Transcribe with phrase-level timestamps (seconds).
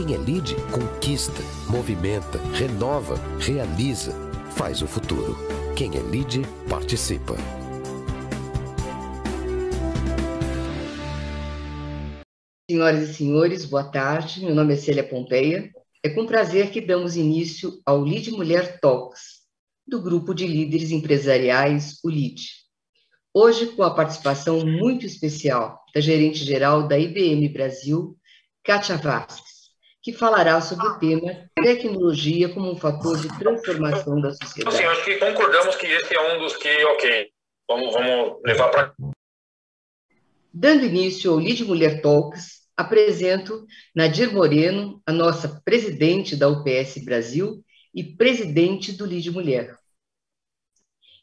[0.00, 4.12] Quem é lead conquista, movimenta, renova, realiza,
[4.56, 5.36] faz o futuro.
[5.76, 7.34] Quem é lead participa.
[12.70, 14.42] Senhoras e senhores, boa tarde.
[14.42, 15.70] Meu nome é Célia Pompeia.
[16.02, 19.42] É com prazer que damos início ao Lead Mulher Talks,
[19.86, 22.40] do grupo de líderes empresariais, o LID.
[23.34, 28.16] Hoje, com a participação muito especial da gerente-geral da IBM Brasil,
[28.64, 29.49] Kátia Vasques,
[30.02, 34.76] que falará sobre o tema tecnologia como um fator de transformação da sociedade.
[34.76, 37.28] Sim, acho que concordamos que esse é um dos que, ok,
[37.68, 38.94] vamos, vamos levar para...
[40.52, 47.62] Dando início ao Lead Mulher Talks, apresento Nadir Moreno, a nossa presidente da UPS Brasil
[47.94, 49.76] e presidente do Lead Mulher.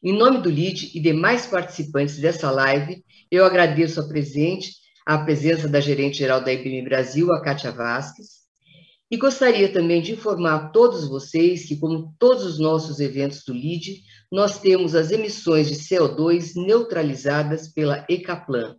[0.04, 4.72] Em nome do LID e demais participantes dessa live, eu agradeço a presente,
[5.06, 8.37] a presença da gerente-geral da IBM Brasil, a Kátia Vasques,
[9.10, 13.54] e gostaria também de informar a todos vocês que, como todos os nossos eventos do
[13.54, 18.76] LID, nós temos as emissões de CO2 neutralizadas pela Ecaplan.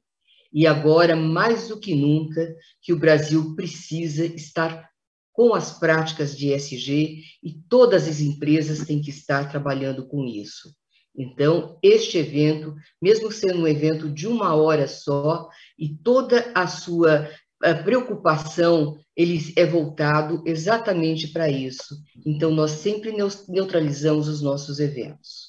[0.53, 4.89] E agora, mais do que nunca, que o Brasil precisa estar
[5.33, 10.75] com as práticas de ESG e todas as empresas têm que estar trabalhando com isso.
[11.17, 17.29] Então, este evento, mesmo sendo um evento de uma hora só, e toda a sua
[17.63, 21.97] a preocupação, ele é voltado exatamente para isso.
[22.25, 23.13] Então, nós sempre
[23.49, 25.49] neutralizamos os nossos eventos.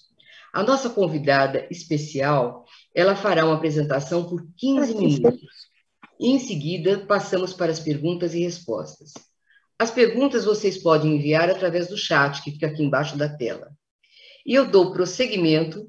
[0.51, 5.69] A nossa convidada especial, ela fará uma apresentação por 15 minutos.
[6.19, 9.13] E, em seguida, passamos para as perguntas e respostas.
[9.77, 13.69] As perguntas vocês podem enviar através do chat, que fica aqui embaixo da tela.
[14.45, 15.87] E eu dou prosseguimento,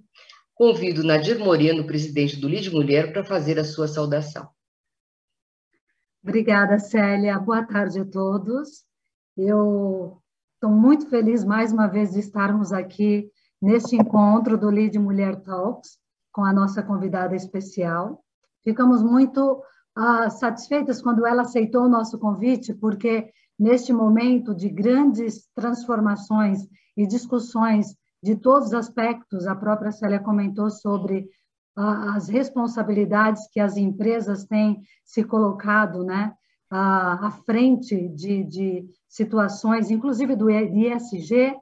[0.54, 4.48] convido Nadir Moreno, presidente do Lide Mulher, para fazer a sua saudação.
[6.22, 7.38] Obrigada, Célia.
[7.38, 8.84] Boa tarde a todos.
[9.34, 10.20] Eu
[10.54, 15.98] estou muito feliz mais uma vez de estarmos aqui neste encontro do Lead Mulher Talks
[16.30, 18.22] com a nossa convidada especial.
[18.62, 19.62] Ficamos muito
[19.98, 27.06] uh, satisfeitas quando ela aceitou o nosso convite, porque neste momento de grandes transformações e
[27.06, 29.46] discussões de todos os aspectos.
[29.46, 31.30] A própria Célia comentou sobre
[31.80, 36.32] as responsabilidades que as empresas têm se colocado né,
[36.70, 41.56] à frente de, de situações, inclusive do ISG,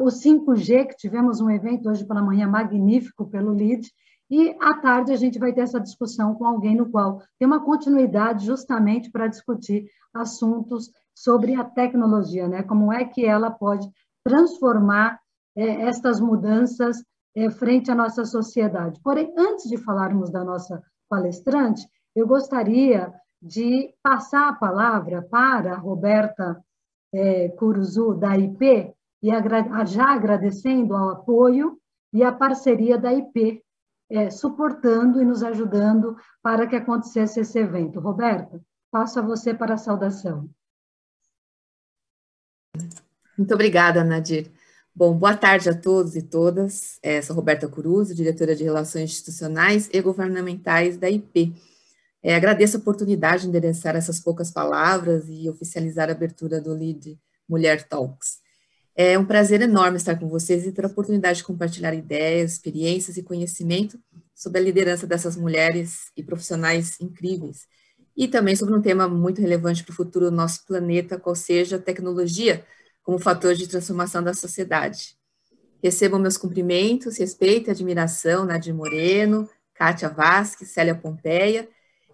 [0.00, 3.88] o 5G, que tivemos um evento hoje pela manhã magnífico pelo LID,
[4.30, 7.64] e à tarde a gente vai ter essa discussão com alguém no qual tem uma
[7.64, 12.62] continuidade justamente para discutir assuntos sobre a tecnologia, né?
[12.62, 13.90] Como é que ela pode
[14.24, 15.18] transformar
[15.56, 17.02] é, estas mudanças
[17.34, 19.00] é, frente à nossa sociedade.
[19.02, 25.78] Porém, antes de falarmos da nossa palestrante, eu gostaria de passar a palavra para a
[25.78, 26.62] Roberta
[27.12, 28.92] é, Curuzu, da IP,
[29.22, 31.78] e agra já agradecendo ao apoio
[32.12, 33.62] e a parceria da IP,
[34.08, 38.00] é, suportando e nos ajudando para que acontecesse esse evento.
[38.00, 38.60] Roberta,
[38.90, 40.48] passo a você para a saudação.
[43.36, 44.50] Muito obrigada, Nadir.
[44.94, 46.98] Bom, boa tarde a todos e todas.
[47.00, 51.54] É, sou Roberta Cruz, diretora de Relações Institucionais e Governamentais da IP.
[52.20, 57.16] É, agradeço a oportunidade de endereçar essas poucas palavras e oficializar a abertura do LEAD
[57.48, 58.40] Mulher Talks.
[58.96, 63.16] É um prazer enorme estar com vocês e ter a oportunidade de compartilhar ideias, experiências
[63.16, 63.98] e conhecimento
[64.34, 67.68] sobre a liderança dessas mulheres e profissionais incríveis.
[68.16, 71.76] E também sobre um tema muito relevante para o futuro do nosso planeta, qual seja
[71.76, 72.66] a tecnologia
[73.02, 75.16] como fator de transformação da sociedade.
[75.82, 81.68] Recebam meus cumprimentos, respeito e admiração, Nadir Moreno, Kátia Vasques, Célia Pompeia.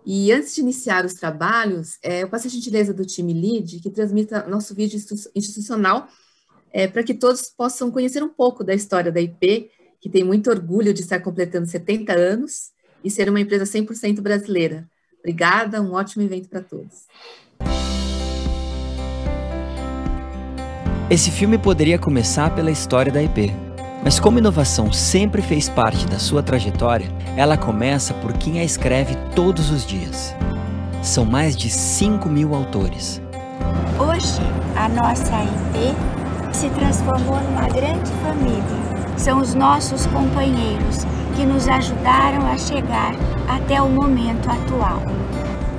[0.05, 3.91] E antes de iniciar os trabalhos, é, eu passo a gentileza do time LEAD, que
[3.91, 4.97] transmita nosso vídeo
[5.35, 6.07] institucional,
[6.73, 9.71] é, para que todos possam conhecer um pouco da história da IP,
[10.01, 12.71] que tem muito orgulho de estar completando 70 anos
[13.03, 14.89] e ser uma empresa 100% brasileira.
[15.19, 17.07] Obrigada, um ótimo evento para todos.
[21.09, 23.55] Esse filme poderia começar pela história da IP,
[24.03, 27.07] mas como inovação sempre fez parte da sua trajetória,
[27.37, 30.35] ela começa por quem a escreve todos os dias.
[31.05, 33.23] São mais de 5 mil autores.
[34.01, 34.41] Hoje,
[34.75, 35.95] a nossa IP
[36.53, 39.17] se transformou numa grande família.
[39.17, 41.05] São os nossos companheiros
[41.37, 43.15] que nos ajudaram a chegar
[43.49, 45.01] até o momento atual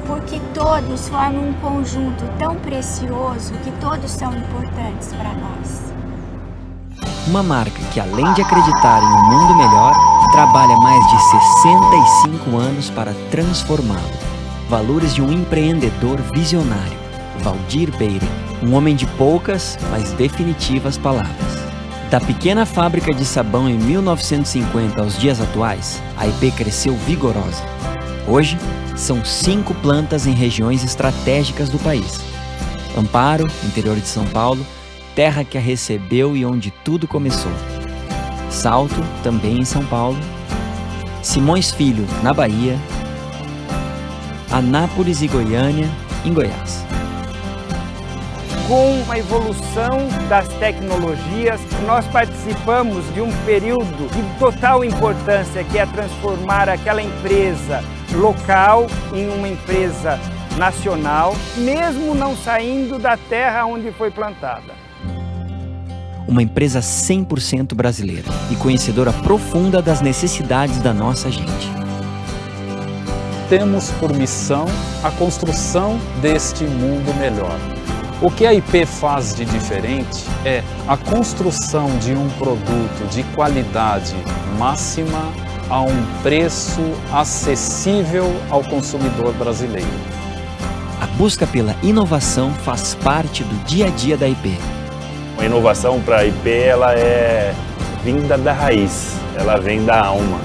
[0.07, 5.93] porque todos formam um conjunto tão precioso que todos são importantes para nós.
[7.27, 9.93] Uma marca que, além de acreditar em um mundo melhor,
[10.31, 14.01] trabalha mais de 65 anos para transformá-lo.
[14.69, 16.97] Valores de um empreendedor visionário.
[17.39, 18.27] Valdir Beire,
[18.63, 21.67] um homem de poucas, mas definitivas palavras.
[22.09, 27.63] Da pequena fábrica de sabão em 1950 aos dias atuais, a IP cresceu vigorosa.
[28.27, 28.57] Hoje,
[28.97, 32.19] são cinco plantas em regiões estratégicas do país.
[32.97, 34.65] Amparo, interior de São Paulo,
[35.15, 37.51] terra que a recebeu e onde tudo começou.
[38.49, 40.17] Salto, também em São Paulo.
[41.23, 42.77] Simões Filho, na Bahia.
[44.51, 45.89] Anápolis e Goiânia,
[46.25, 46.85] em Goiás
[48.67, 55.85] com a evolução das tecnologias, nós participamos de um período de total importância, que é
[55.85, 57.81] transformar aquela empresa
[58.13, 60.19] local em uma empresa
[60.57, 64.75] nacional, mesmo não saindo da terra onde foi plantada.
[66.27, 71.71] Uma empresa 100% brasileira e conhecedora profunda das necessidades da nossa gente.
[73.49, 74.65] Temos por missão
[75.03, 77.57] a construção deste mundo melhor
[78.19, 84.15] o que a IP faz de diferente é a construção de um produto de qualidade
[84.57, 85.21] máxima
[85.69, 86.81] a um preço
[87.11, 89.87] acessível ao consumidor brasileiro.
[91.01, 94.57] A busca pela inovação faz parte do dia a dia da IP.
[95.37, 97.53] A inovação para a IP ela é
[98.03, 100.39] vinda da raiz, ela vem da alma.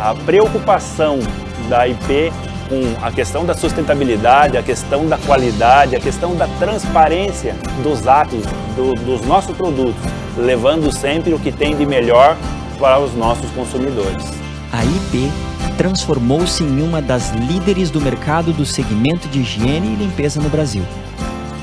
[0.00, 1.20] A preocupação
[1.68, 2.32] da IP
[2.68, 8.42] com a questão da sustentabilidade, a questão da qualidade, a questão da transparência dos atos
[8.74, 10.02] do, dos nossos produtos,
[10.36, 12.36] levando sempre o que tem de melhor
[12.82, 14.24] para os nossos consumidores.
[14.72, 15.30] A IP
[15.78, 20.82] transformou-se em uma das líderes do mercado do segmento de higiene e limpeza no Brasil.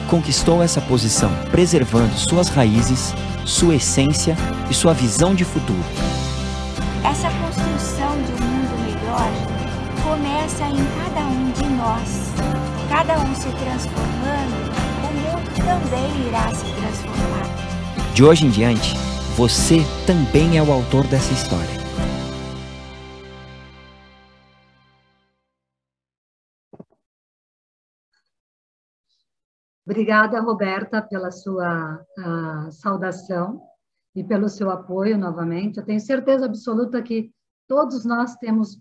[0.07, 3.13] Conquistou essa posição preservando suas raízes,
[3.43, 4.33] sua essência
[4.69, 5.83] e sua visão de futuro.
[7.03, 9.29] Essa construção de um mundo melhor
[10.01, 12.29] começa em cada um de nós.
[12.89, 14.71] Cada um se transformando,
[15.03, 18.13] o mundo também irá se transformar.
[18.13, 19.08] De hoje em diante,
[19.39, 21.79] você também é o autor dessa história.
[29.85, 33.61] Obrigada, Roberta, pela sua uh, saudação
[34.13, 35.77] e pelo seu apoio novamente.
[35.77, 37.31] Eu tenho certeza absoluta que
[37.65, 38.77] todos nós temos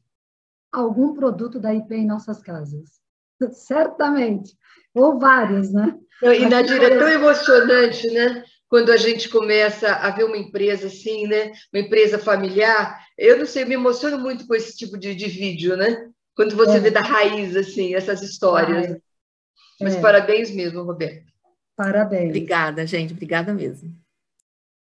[0.72, 3.00] algum produto da IP em nossas casas.
[3.52, 4.58] Certamente.
[4.92, 5.96] Ou vários, né?
[6.20, 8.42] e, Nadir, é tão emocionante, né?
[8.68, 11.52] Quando a gente começa a ver uma empresa assim, né?
[11.72, 13.00] Uma empresa familiar.
[13.16, 16.08] Eu não sei, eu me emociono muito com esse tipo de, de vídeo, né?
[16.36, 16.80] Quando você é.
[16.80, 18.96] vê da raiz, assim, essas histórias.
[19.80, 20.00] Mas é.
[20.00, 21.32] parabéns mesmo, Roberto.
[21.76, 22.28] Parabéns.
[22.28, 23.12] Obrigada, gente.
[23.12, 23.96] Obrigada mesmo.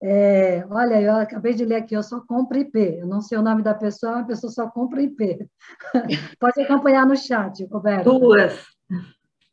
[0.06, 2.78] É, olha, eu acabei de ler aqui, eu só compro IP.
[3.00, 5.48] Eu não sei o nome da pessoa, a pessoa só compra IP.
[6.40, 8.04] Pode acompanhar no chat, Roberto.
[8.04, 8.66] Duas.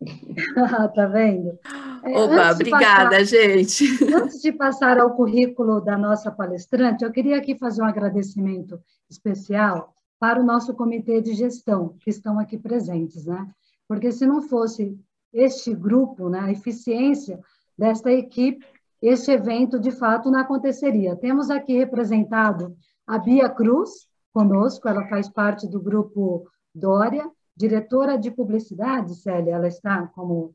[0.95, 1.59] tá vendo?
[2.03, 3.85] É, Opa, obrigada, passar, gente.
[4.15, 9.95] Antes de passar ao currículo da nossa palestrante, eu queria aqui fazer um agradecimento especial
[10.19, 13.47] para o nosso comitê de gestão, que estão aqui presentes, né?
[13.87, 14.99] Porque se não fosse
[15.33, 17.39] este grupo, né, a eficiência
[17.77, 18.65] desta equipe,
[19.01, 21.17] este evento de fato não aconteceria.
[21.17, 22.77] Temos aqui representado
[23.07, 27.29] a Bia Cruz conosco, ela faz parte do grupo Dória,
[27.61, 30.55] diretora de publicidade, Célia, ela está como.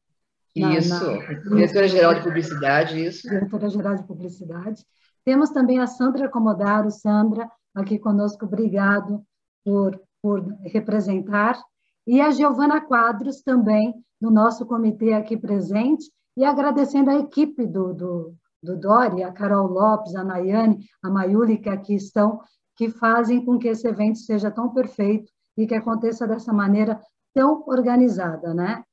[0.56, 1.06] Na, isso,
[1.50, 3.30] diretora-geral de publicidade, isso.
[3.30, 4.86] Diretora-geral de publicidade.
[5.24, 9.22] Temos também a Sandra Comodaro, Sandra, aqui conosco, obrigado
[9.64, 11.62] por, por representar.
[12.08, 17.94] E a Giovana Quadros, também, no nosso comitê aqui presente, e agradecendo a equipe do,
[17.94, 22.40] do, do Dori, a Carol Lopes, a Nayane, a Mayuli, que aqui estão,
[22.78, 27.00] que fazem com que esse evento seja tão perfeito e que aconteça dessa maneira
[27.34, 28.84] tão organizada, né?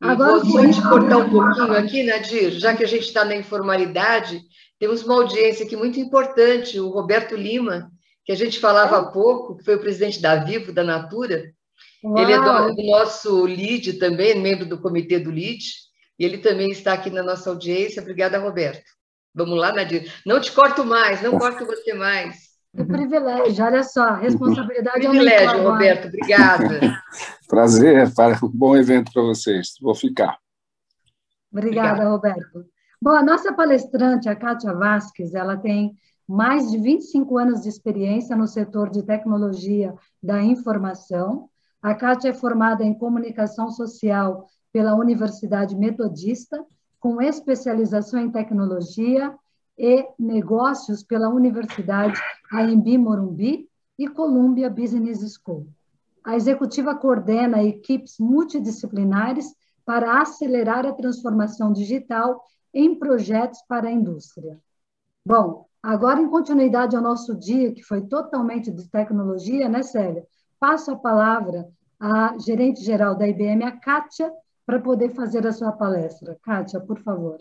[0.00, 4.42] Agora, vou te cortar um pouquinho aqui, Nadir, já que a gente está na informalidade,
[4.78, 7.90] temos uma audiência aqui muito importante, o Roberto Lima,
[8.24, 11.52] que a gente falava há pouco, que foi o presidente da Vivo, da Natura.
[12.02, 12.18] Uau.
[12.18, 15.64] Ele é do, do nosso LID também, membro do comitê do LID,
[16.18, 18.02] e ele também está aqui na nossa audiência.
[18.02, 18.84] Obrigada, Roberto.
[19.34, 20.12] Vamos lá, Nadir.
[20.24, 22.53] Não te corto mais, não corto você mais.
[22.76, 27.02] É privilégio, olha só, responsabilidade Privilégio, aumentou Roberto, obrigada.
[27.46, 29.74] Prazer, para um bom evento para vocês.
[29.80, 30.38] Vou ficar.
[31.52, 32.10] Obrigada, Obrigado.
[32.10, 32.66] Roberto.
[33.00, 35.94] Bom, a nossa palestrante, a Kátia Vasques, ela tem
[36.26, 41.48] mais de 25 anos de experiência no setor de tecnologia da informação.
[41.80, 46.64] A Kátia é formada em comunicação social pela Universidade Metodista,
[46.98, 49.32] com especialização em tecnologia
[49.78, 52.20] e negócios pela Universidade
[52.60, 53.68] AMB Morumbi
[53.98, 55.66] e Columbia Business School.
[56.24, 62.42] A executiva coordena equipes multidisciplinares para acelerar a transformação digital
[62.72, 64.58] em projetos para a indústria.
[65.26, 70.26] Bom, agora em continuidade ao nosso dia, que foi totalmente de tecnologia, né, Célia?
[70.58, 71.68] Passo a palavra
[72.00, 74.32] à gerente-geral da IBM, a Kátia,
[74.66, 76.38] para poder fazer a sua palestra.
[76.42, 77.38] Kátia, por favor.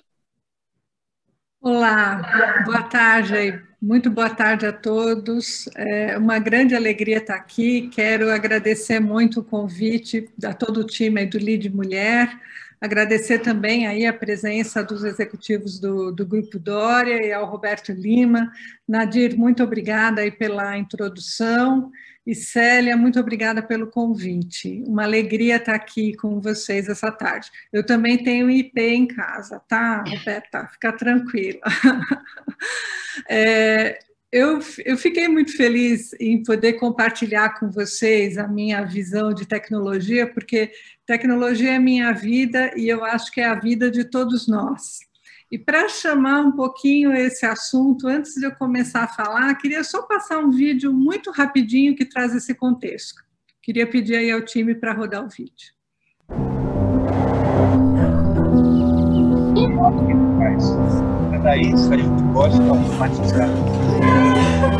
[1.65, 5.70] Olá, boa tarde, muito boa tarde a todos.
[5.77, 7.88] É uma grande alegria estar aqui.
[7.88, 12.38] Quero agradecer muito o convite a todo o time do Lead Mulher,
[12.83, 18.51] agradecer também aí a presença dos executivos do, do Grupo Dória e ao Roberto Lima.
[18.85, 21.89] Nadir, muito obrigada aí pela introdução.
[22.27, 24.83] E Célia, muito obrigada pelo convite.
[24.85, 27.49] Uma alegria estar aqui com vocês essa tarde.
[27.71, 30.67] Eu também tenho IP em casa, tá, Roberta?
[30.67, 31.61] Fica tranquila.
[33.29, 33.99] É,
[34.33, 40.25] eu, eu fiquei muito feliz em poder compartilhar com vocês a minha visão de tecnologia,
[40.25, 40.71] porque
[41.05, 45.01] tecnologia é minha vida e eu acho que é a vida de todos nós.
[45.51, 50.01] E para chamar um pouquinho esse assunto, antes de eu começar a falar, queria só
[50.01, 53.21] passar um vídeo muito rapidinho que traz esse contexto.
[53.61, 55.73] Queria pedir aí ao time para rodar o vídeo.
[60.57, 61.02] Isso
[61.45, 63.50] a gente gosta de automatizar.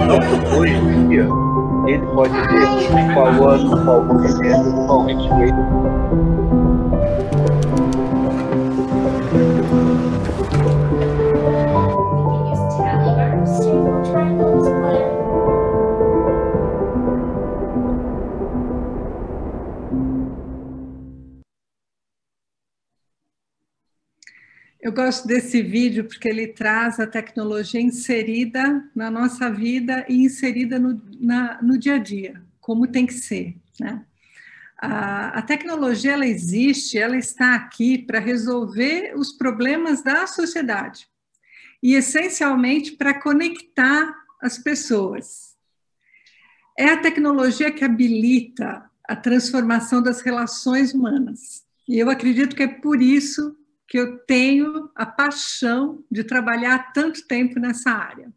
[0.02, 1.28] Então, hoje em dia,
[1.88, 6.43] ele pode ver qual ano, qual movimento, qual ritmo
[24.84, 30.78] Eu gosto desse vídeo porque ele traz a tecnologia inserida na nossa vida e inserida
[30.78, 33.56] no, na, no dia a dia, como tem que ser.
[33.80, 34.04] Né?
[34.78, 41.08] A, a tecnologia ela existe, ela está aqui para resolver os problemas da sociedade
[41.82, 45.56] e, essencialmente, para conectar as pessoas.
[46.78, 51.64] É a tecnologia que habilita a transformação das relações humanas.
[51.88, 57.28] E eu acredito que é por isso que eu tenho a paixão de trabalhar tanto
[57.28, 58.32] tempo nessa área.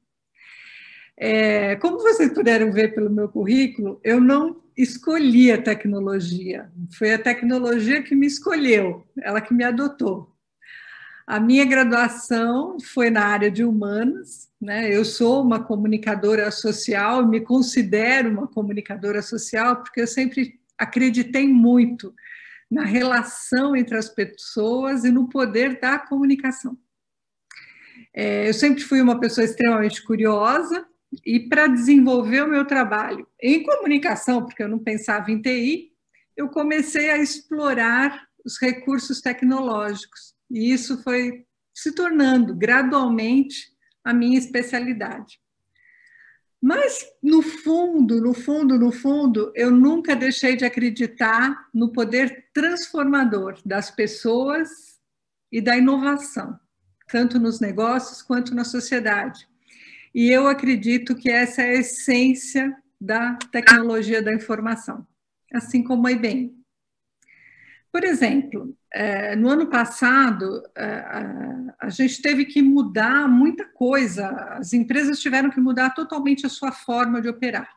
[1.16, 7.18] É, como vocês puderam ver pelo meu currículo, eu não escolhi a tecnologia, foi a
[7.18, 10.36] tecnologia que me escolheu, ela que me adotou.
[11.26, 14.94] A minha graduação foi na área de humanas, né?
[14.94, 22.14] eu sou uma comunicadora social, me considero uma comunicadora social, porque eu sempre acreditei muito
[22.70, 26.76] na relação entre as pessoas e no poder da comunicação.
[28.12, 30.86] É, eu sempre fui uma pessoa extremamente curiosa
[31.24, 35.92] e para desenvolver o meu trabalho em comunicação, porque eu não pensava em TI,
[36.36, 41.44] eu comecei a explorar os recursos tecnológicos e isso foi
[41.74, 43.70] se tornando gradualmente
[44.04, 45.38] a minha especialidade.
[46.60, 53.58] Mas, no fundo, no fundo, no fundo, eu nunca deixei de acreditar no poder transformador
[53.64, 54.98] das pessoas
[55.52, 56.58] e da inovação,
[57.08, 59.46] tanto nos negócios quanto na sociedade.
[60.14, 65.06] E eu acredito que essa é a essência da tecnologia da informação,
[65.52, 66.56] assim como a IBM.
[67.92, 68.76] Por exemplo,
[69.36, 71.04] no ano passado, é,
[71.78, 76.72] a gente teve que mudar muita coisa, as empresas tiveram que mudar totalmente a sua
[76.72, 77.68] forma de operar.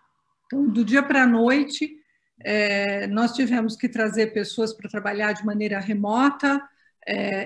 [0.46, 1.98] Então, do dia para a noite,
[2.42, 6.62] é, nós tivemos que trazer pessoas para trabalhar de maneira remota,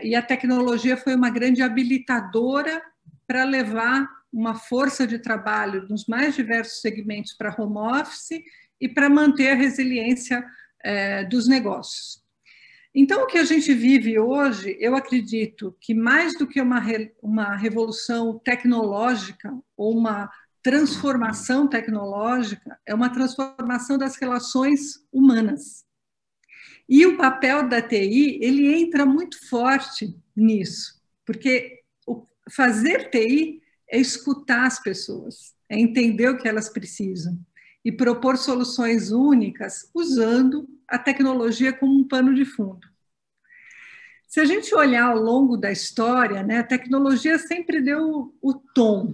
[0.04, 2.82] e a tecnologia foi uma grande habilitadora
[3.26, 8.44] para levar uma força de trabalho nos mais diversos segmentos para home office
[8.82, 10.44] e para manter a resiliência
[11.30, 12.23] dos negócios.
[12.96, 17.12] Então, o que a gente vive hoje, eu acredito que mais do que uma, re,
[17.22, 20.30] uma revolução tecnológica ou uma
[20.62, 25.84] transformação tecnológica, é uma transformação das relações humanas.
[26.88, 31.82] E o papel da TI, ele entra muito forte nisso, porque
[32.52, 37.40] fazer TI é escutar as pessoas, é entender o que elas precisam
[37.84, 42.88] e propor soluções únicas usando a tecnologia como um pano de fundo.
[44.28, 49.14] Se a gente olhar ao longo da história, né, a tecnologia sempre deu o tom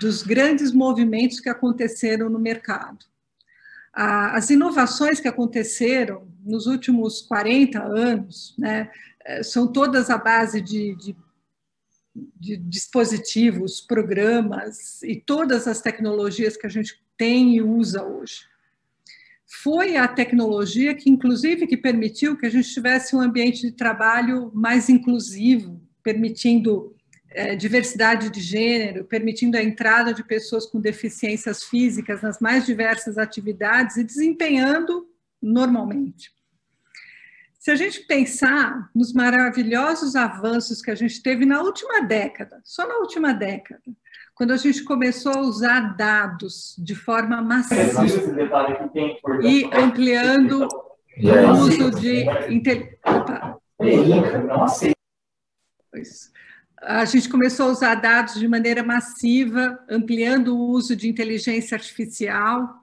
[0.00, 3.04] dos grandes movimentos que aconteceram no mercado.
[3.92, 8.90] As inovações que aconteceram nos últimos 40 anos né,
[9.24, 11.16] eh, são todas à base de, de,
[12.14, 18.50] de dispositivos, programas e todas as tecnologias que a gente tem e usa hoje
[19.52, 24.50] foi a tecnologia que, inclusive, que permitiu que a gente tivesse um ambiente de trabalho
[24.54, 26.94] mais inclusivo, permitindo
[27.28, 33.18] é, diversidade de gênero, permitindo a entrada de pessoas com deficiências físicas nas mais diversas
[33.18, 35.08] atividades e desempenhando
[35.42, 36.32] normalmente.
[37.58, 42.86] Se a gente pensar nos maravilhosos avanços que a gente teve na última década, só
[42.86, 43.82] na última década,
[44.40, 48.02] quando a gente começou a usar dados de forma massiva
[49.42, 50.66] e ampliando
[51.22, 52.24] o uso de
[56.80, 62.82] a gente começou a usar dados de maneira massiva, ampliando o uso de inteligência artificial,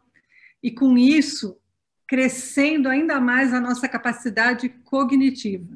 [0.62, 1.58] e com isso
[2.08, 5.76] crescendo ainda mais a nossa capacidade cognitiva.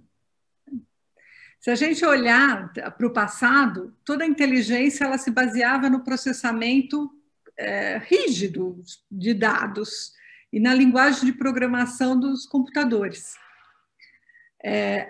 [1.61, 7.07] Se a gente olhar para o passado, toda a inteligência ela se baseava no processamento
[7.55, 10.13] é, rígido de dados
[10.51, 13.35] e na linguagem de programação dos computadores.
[14.63, 15.07] É,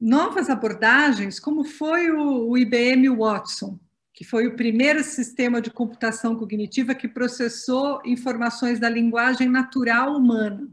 [0.00, 3.78] novas abordagens, como foi o, o IBM Watson,
[4.14, 10.66] que foi o primeiro sistema de computação cognitiva que processou informações da linguagem natural humana.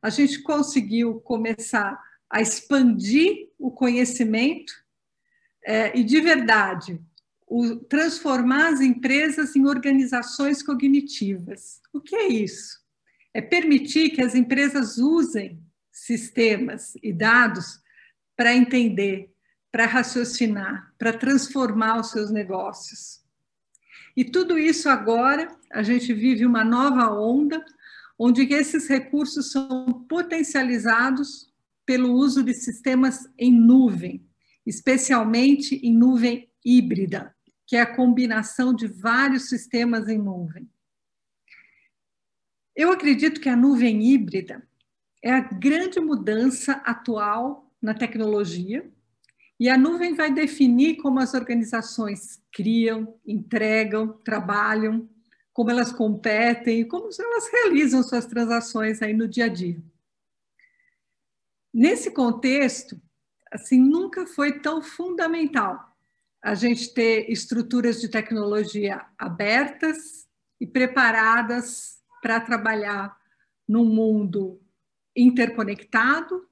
[0.00, 2.00] A gente conseguiu começar
[2.34, 4.72] a expandir o conhecimento
[5.64, 7.00] é, e, de verdade,
[7.46, 11.80] o, transformar as empresas em organizações cognitivas.
[11.92, 12.80] O que é isso?
[13.32, 15.62] É permitir que as empresas usem
[15.92, 17.80] sistemas e dados
[18.36, 19.32] para entender,
[19.70, 23.20] para raciocinar, para transformar os seus negócios.
[24.16, 27.64] E tudo isso agora, a gente vive uma nova onda,
[28.18, 31.53] onde esses recursos são potencializados
[31.86, 34.26] pelo uso de sistemas em nuvem,
[34.66, 37.34] especialmente em nuvem híbrida,
[37.66, 40.68] que é a combinação de vários sistemas em nuvem.
[42.74, 44.66] Eu acredito que a nuvem híbrida
[45.22, 48.90] é a grande mudança atual na tecnologia,
[49.58, 55.08] e a nuvem vai definir como as organizações criam, entregam, trabalham,
[55.52, 59.80] como elas competem e como elas realizam suas transações aí no dia a dia.
[61.74, 63.02] Nesse contexto,
[63.50, 65.92] assim, nunca foi tão fundamental
[66.40, 70.28] a gente ter estruturas de tecnologia abertas
[70.60, 73.16] e preparadas para trabalhar
[73.66, 74.60] num mundo
[75.16, 76.46] interconectado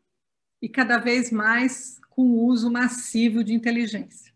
[0.61, 4.33] e cada vez mais com o uso massivo de inteligência.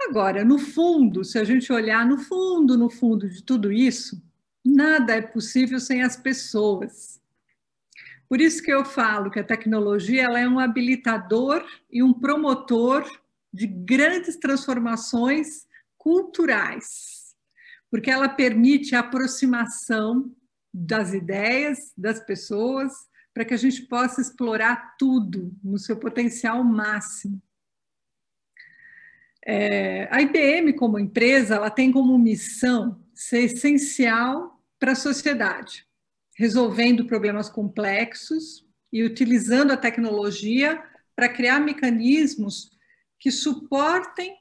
[0.00, 4.22] Agora, no fundo, se a gente olhar no fundo, no fundo de tudo isso,
[4.64, 7.20] nada é possível sem as pessoas.
[8.28, 13.04] Por isso que eu falo que a tecnologia ela é um habilitador e um promotor
[13.52, 17.34] de grandes transformações culturais,
[17.90, 20.34] porque ela permite a aproximação
[20.72, 22.92] das ideias, das pessoas,
[23.32, 27.40] para que a gente possa explorar tudo no seu potencial máximo.
[29.46, 35.86] É, a IBM, como empresa, ela tem como missão ser essencial para a sociedade
[36.34, 40.82] resolvendo problemas complexos e utilizando a tecnologia
[41.14, 42.70] para criar mecanismos
[43.18, 44.36] que suportem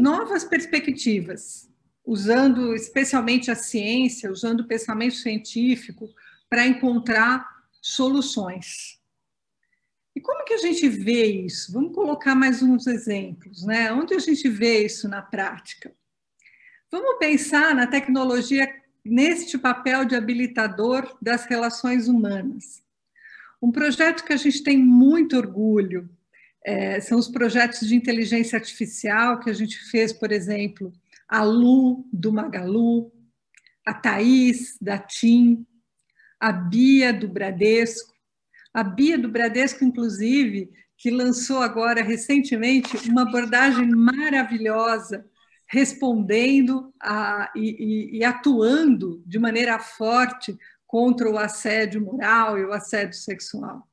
[0.00, 1.70] novas perspectivas,
[2.04, 6.08] usando especialmente a ciência, usando o pensamento científico
[6.48, 7.46] para encontrar
[7.80, 9.00] soluções.
[10.14, 11.72] E como que a gente vê isso?
[11.72, 13.92] Vamos colocar mais uns exemplos, né?
[13.92, 15.94] Onde a gente vê isso na prática?
[16.90, 18.66] Vamos pensar na tecnologia
[19.10, 22.80] neste papel de habilitador das relações humanas.
[23.60, 26.08] Um projeto que a gente tem muito orgulho
[26.64, 30.92] é, são os projetos de inteligência artificial que a gente fez, por exemplo,
[31.28, 33.10] a Lu, do Magalu,
[33.84, 35.66] a Thaís, da TIM,
[36.38, 38.14] a Bia, do Bradesco.
[38.72, 45.26] A Bia, do Bradesco, inclusive, que lançou agora, recentemente, uma abordagem maravilhosa
[45.70, 52.72] respondendo a, e, e, e atuando de maneira forte contra o assédio moral e o
[52.72, 53.88] assédio sexual.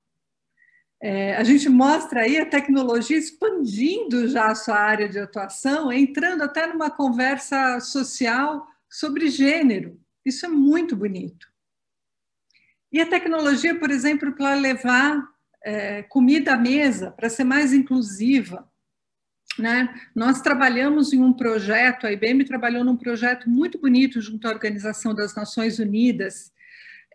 [1.00, 6.42] É, a gente mostra aí a tecnologia expandindo já a sua área de atuação, entrando
[6.42, 10.02] até numa conversa social sobre gênero.
[10.26, 11.48] Isso é muito bonito.
[12.92, 15.24] E a tecnologia, por exemplo, para levar
[15.64, 18.68] é, comida à mesa, para ser mais inclusiva,
[19.58, 19.94] né?
[20.16, 25.14] Nós trabalhamos em um projeto, a IBM trabalhou num projeto muito bonito junto à Organização
[25.14, 26.52] das Nações Unidas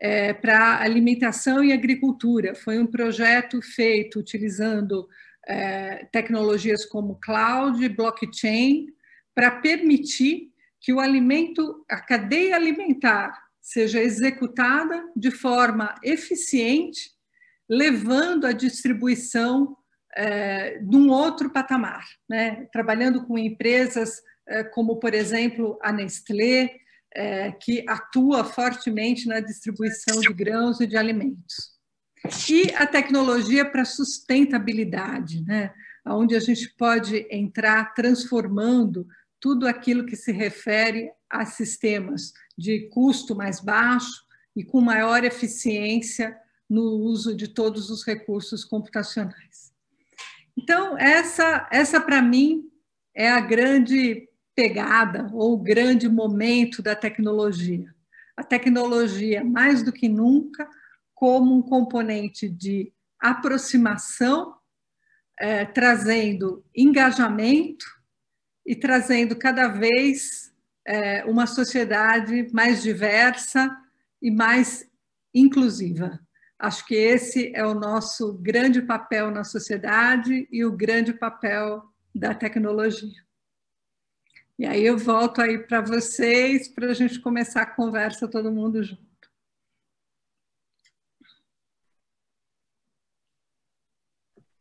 [0.01, 2.55] é, para alimentação e agricultura.
[2.55, 5.09] Foi um projeto feito utilizando
[5.47, 8.87] é, tecnologias como cloud, blockchain,
[9.35, 10.51] para permitir
[10.81, 17.13] que o alimento, a cadeia alimentar seja executada de forma eficiente,
[17.69, 19.77] levando a distribuição
[20.15, 22.67] é, num outro patamar, né?
[22.73, 26.77] trabalhando com empresas é, como, por exemplo, a Nestlé,
[27.15, 31.73] é, que atua fortemente na distribuição de grãos e de alimentos.
[32.49, 35.73] E a tecnologia para sustentabilidade, né?
[36.07, 39.07] onde a gente pode entrar transformando
[39.41, 44.23] tudo aquilo que se refere a sistemas de custo mais baixo
[44.55, 46.37] e com maior eficiência
[46.69, 49.72] no uso de todos os recursos computacionais.
[50.63, 52.71] Então, essa, essa para mim,
[53.13, 57.93] é a grande pegada ou o grande momento da tecnologia.
[58.37, 60.69] A tecnologia, mais do que nunca,
[61.17, 64.55] como um componente de aproximação,
[65.37, 67.85] é, trazendo engajamento
[68.65, 70.55] e trazendo cada vez
[70.87, 73.69] é, uma sociedade mais diversa
[74.23, 74.89] e mais
[75.35, 76.21] inclusiva.
[76.63, 81.83] Acho que esse é o nosso grande papel na sociedade e o grande papel
[82.15, 83.21] da tecnologia.
[84.57, 88.81] E aí eu volto aí para vocês para a gente começar a conversa todo mundo
[88.81, 89.03] junto.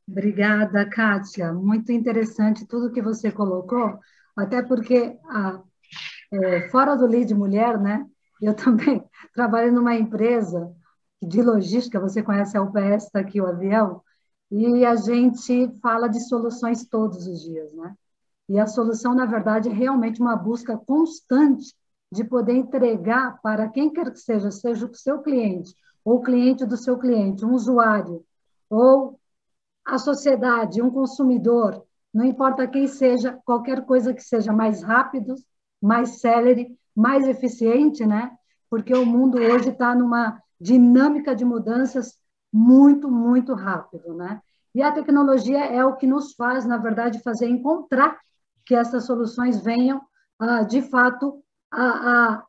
[0.07, 1.53] Obrigada, Kátia.
[1.53, 3.99] Muito interessante tudo que você colocou,
[4.35, 5.61] até porque a,
[6.33, 8.03] é, fora do lead mulher, né?
[8.41, 9.03] Eu também
[9.35, 10.80] trabalho numa empresa
[11.21, 14.01] de logística, você conhece a UPS, está aqui o avião,
[14.49, 17.95] e a gente fala de soluções todos os dias, né?
[18.49, 21.73] E a solução, na verdade, é realmente uma busca constante
[22.11, 26.75] de poder entregar para quem quer que seja, seja o seu cliente, ou cliente do
[26.75, 28.25] seu cliente, um usuário,
[28.69, 29.17] ou
[29.85, 35.35] a sociedade, um consumidor, não importa quem seja, qualquer coisa que seja mais rápido,
[35.81, 38.31] mais célere, mais eficiente, né?
[38.69, 42.17] Porque o mundo hoje está numa dinâmica de mudanças
[42.53, 44.41] muito, muito rápido, né?
[44.73, 48.17] E a tecnologia é o que nos faz, na verdade, fazer encontrar
[48.65, 50.01] que essas soluções venham,
[50.39, 52.43] ah, de fato, a, a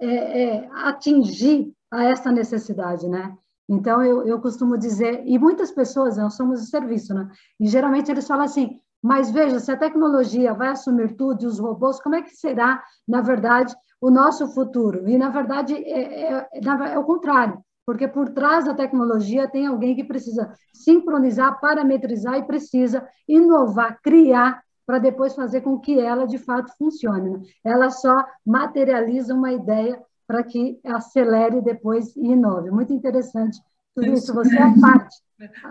[0.00, 3.36] é, é, atingir a essa necessidade, né?
[3.68, 7.30] Então, eu, eu costumo dizer, e muitas pessoas, nós somos de serviço, né?
[7.60, 11.58] E geralmente eles falam assim, mas veja, se a tecnologia vai assumir tudo e os
[11.58, 15.08] robôs, como é que será, na verdade, o nosso futuro?
[15.08, 19.66] E, na verdade, é, é, é, é o contrário, porque por trás da tecnologia tem
[19.66, 26.26] alguém que precisa sincronizar, parametrizar e precisa inovar, criar para depois fazer com que ela
[26.26, 27.30] de fato funcione.
[27.30, 27.42] Né?
[27.64, 32.70] Ela só materializa uma ideia para que acelere depois e inove.
[32.70, 33.58] Muito interessante
[33.94, 34.32] tudo isso.
[34.34, 35.16] Você é parte.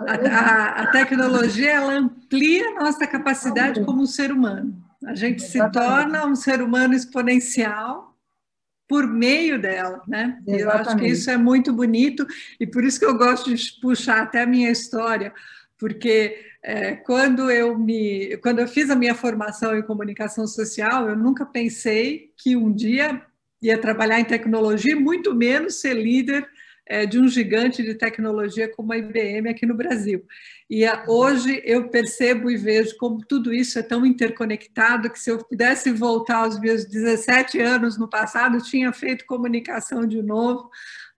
[0.07, 4.75] A, a, a tecnologia ela amplia a nossa capacidade como ser humano.
[5.05, 8.06] A gente se torna um ser humano exponencial
[8.87, 10.39] por meio dela, né?
[10.47, 10.61] Exatamente.
[10.61, 12.25] Eu acho que isso é muito bonito
[12.59, 15.33] e por isso que eu gosto de puxar até a minha história,
[15.77, 21.15] porque é, quando eu me, quando eu fiz a minha formação em comunicação social, eu
[21.15, 23.21] nunca pensei que um dia
[23.61, 26.47] ia trabalhar em tecnologia, muito menos ser líder
[27.05, 30.23] de um gigante de tecnologia como a IBM aqui no Brasil.
[30.69, 35.31] E a, hoje eu percebo e vejo como tudo isso é tão interconectado que se
[35.31, 40.69] eu pudesse voltar aos meus 17 anos no passado, tinha feito comunicação de novo,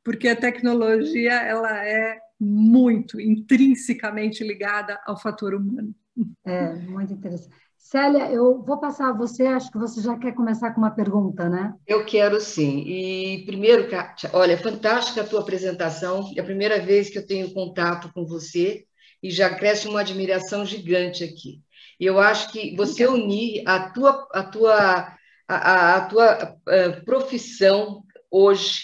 [0.03, 5.93] porque a tecnologia ela é muito intrinsecamente ligada ao fator humano.
[6.45, 7.55] É, muito interessante.
[7.79, 11.47] Célia, eu vou passar a você, acho que você já quer começar com uma pergunta,
[11.47, 11.73] né?
[11.87, 12.83] Eu quero sim.
[12.85, 16.31] E primeiro, Kátia, olha, fantástica a tua apresentação.
[16.35, 18.85] É a primeira vez que eu tenho contato com você
[19.23, 21.61] e já cresce uma admiração gigante aqui.
[21.99, 26.91] E eu acho que você unir a tua, a tua, a, a tua a eh,
[27.01, 28.83] profissão hoje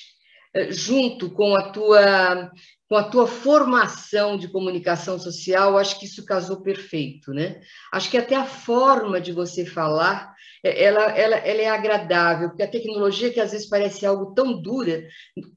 [0.54, 2.50] eh, junto com a tua
[2.88, 7.60] com a tua formação de comunicação social, acho que isso casou perfeito, né?
[7.91, 12.62] Acho que até a forma de você falar, é, ela, ela, ela é agradável, porque
[12.62, 15.08] a tecnologia que às vezes parece algo tão dura,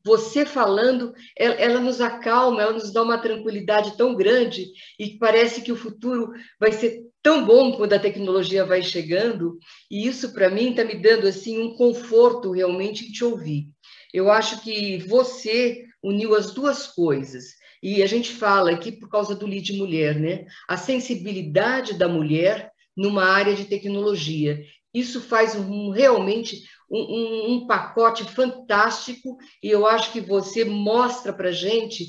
[0.04, 4.66] você falando, ela, ela nos acalma, ela nos dá uma tranquilidade tão grande
[4.98, 9.58] e parece que o futuro vai ser tão bom quando a tecnologia vai chegando,
[9.90, 13.66] e isso para mim está me dando assim um conforto realmente em te ouvir.
[14.14, 17.54] Eu acho que você uniu as duas coisas.
[17.82, 20.46] E a gente fala aqui por causa do lead mulher, né?
[20.68, 24.60] A sensibilidade da mulher numa área de tecnologia.
[24.92, 31.32] Isso faz um, realmente um, um, um pacote fantástico e eu acho que você mostra
[31.32, 32.06] para gente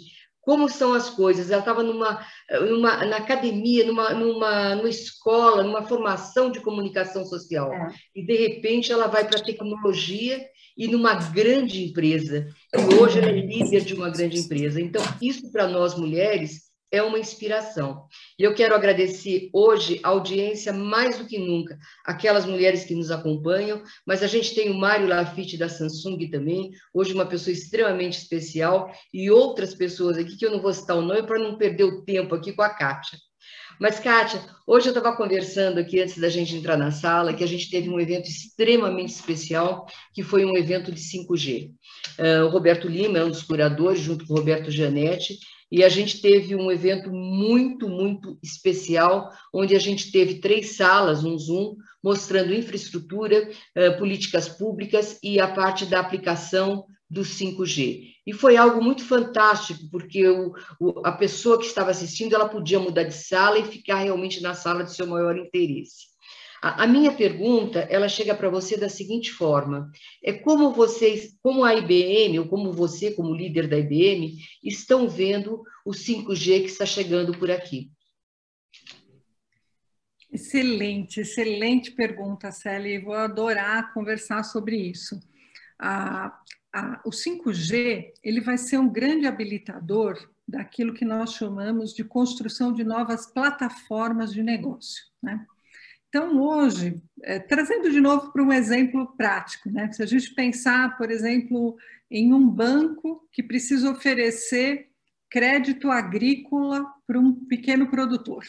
[0.49, 1.51] como são as coisas.
[1.51, 2.25] Ela estava numa,
[2.67, 7.71] numa, na academia, numa, numa, numa escola, numa formação de comunicação social.
[7.71, 7.93] É.
[8.15, 10.43] E, de repente, ela vai para a tecnologia
[10.75, 12.47] e numa grande empresa.
[12.73, 14.81] E hoje ela é líder de uma grande empresa.
[14.81, 18.05] Então, isso para nós mulheres é uma inspiração.
[18.37, 23.11] E eu quero agradecer hoje a audiência mais do que nunca, aquelas mulheres que nos
[23.11, 28.17] acompanham, mas a gente tem o Mário Lafitte da Samsung também, hoje uma pessoa extremamente
[28.17, 31.83] especial, e outras pessoas aqui que eu não vou citar o nome para não perder
[31.83, 33.17] o tempo aqui com a Kátia.
[33.79, 37.47] Mas, Kátia, hoje eu estava conversando aqui antes da gente entrar na sala que a
[37.47, 41.69] gente teve um evento extremamente especial, que foi um evento de 5G.
[41.69, 41.71] Uh,
[42.19, 45.39] ah, o Roberto Lima é um dos curadores, junto com o Roberto Janetti,
[45.71, 51.23] e a gente teve um evento muito, muito especial, onde a gente teve três salas,
[51.23, 58.13] um Zoom, mostrando infraestrutura, eh, políticas públicas e a parte da aplicação do 5G.
[58.25, 62.79] E foi algo muito fantástico, porque o, o, a pessoa que estava assistindo, ela podia
[62.79, 66.08] mudar de sala e ficar realmente na sala de seu maior interesse.
[66.61, 69.89] A, a minha pergunta, ela chega para você da seguinte forma:
[70.23, 75.63] é como vocês, como a IBM ou como você, como líder da IBM, estão vendo
[75.85, 77.91] o 5G que está chegando por aqui?
[80.31, 83.01] Excelente, excelente pergunta, Célia.
[83.03, 85.19] Vou adorar conversar sobre isso.
[85.79, 86.37] A,
[86.71, 92.71] a, o 5G ele vai ser um grande habilitador daquilo que nós chamamos de construção
[92.73, 95.03] de novas plataformas de negócio.
[95.21, 95.45] Né?
[96.09, 99.91] Então, hoje, é, trazendo de novo para um exemplo prático, né?
[99.91, 101.77] se a gente pensar, por exemplo,
[102.09, 104.89] em um banco que precisa oferecer
[105.29, 108.43] crédito agrícola para um pequeno produtor.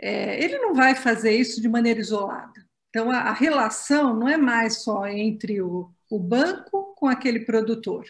[0.00, 2.66] É, ele não vai fazer isso de maneira isolada.
[2.90, 8.04] Então, a, a relação não é mais só entre o, o banco com aquele produtor.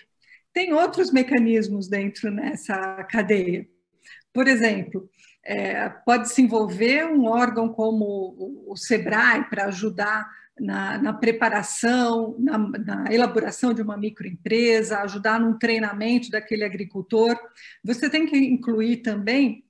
[0.54, 3.68] Tem outros mecanismos dentro nessa cadeia.
[4.32, 5.08] Por exemplo,
[5.44, 10.26] é, pode se envolver um órgão como o SEBRAE para ajudar
[10.58, 17.36] na, na preparação, na, na, elaboração de uma microempresa, ajudar no treinamento daquele agricultor.
[17.82, 19.64] Você tem que incluir também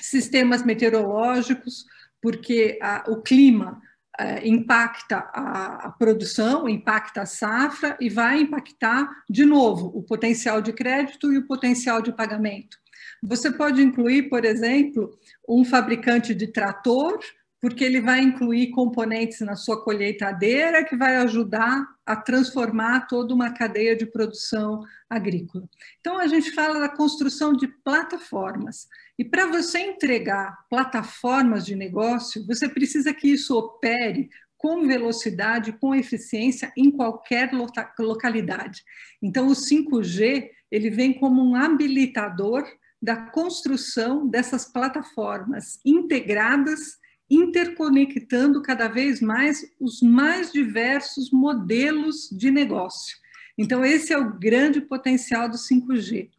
[0.00, 1.84] sistemas meteorológicos,
[2.20, 3.82] porque a, o clima
[4.18, 10.62] é, impacta a, a, produção, impacta a safra e vai impactar, de novo, o potencial
[10.62, 12.78] de crédito e o potencial de pagamento.
[13.26, 17.18] Você pode incluir, por exemplo, um fabricante de trator,
[17.58, 23.50] porque ele vai incluir componentes na sua colheitadeira que vai ajudar a transformar toda uma
[23.54, 25.64] cadeia de produção agrícola.
[25.98, 28.86] Então, a gente fala da construção de plataformas.
[29.18, 35.94] E para você entregar plataformas de negócio, você precisa que isso opere com velocidade, com
[35.94, 37.50] eficiência em qualquer
[37.98, 38.82] localidade.
[39.22, 42.66] Então, o 5G ele vem como um habilitador
[43.04, 46.96] da construção dessas plataformas integradas,
[47.28, 53.14] interconectando cada vez mais os mais diversos modelos de negócio.
[53.58, 56.30] Então, esse é o grande potencial do 5G.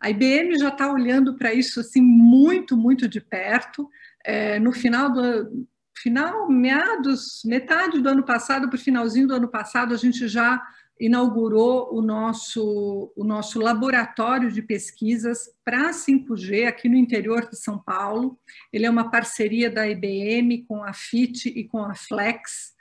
[0.00, 3.86] A IBM já está olhando para isso assim muito, muito de perto.
[4.24, 5.68] É, no final do
[5.98, 10.62] final, meados, metade do ano passado para o finalzinho do ano passado, a gente já
[11.00, 17.78] inaugurou o nosso, o nosso laboratório de pesquisas para 5G aqui no interior de São
[17.78, 18.38] Paulo.
[18.72, 22.76] Ele é uma parceria da IBM com a FIT e com a Flex.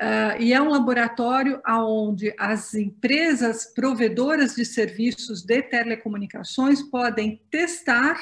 [0.00, 8.16] Uh, e é um laboratório onde as empresas provedoras de serviços de telecomunicações podem testar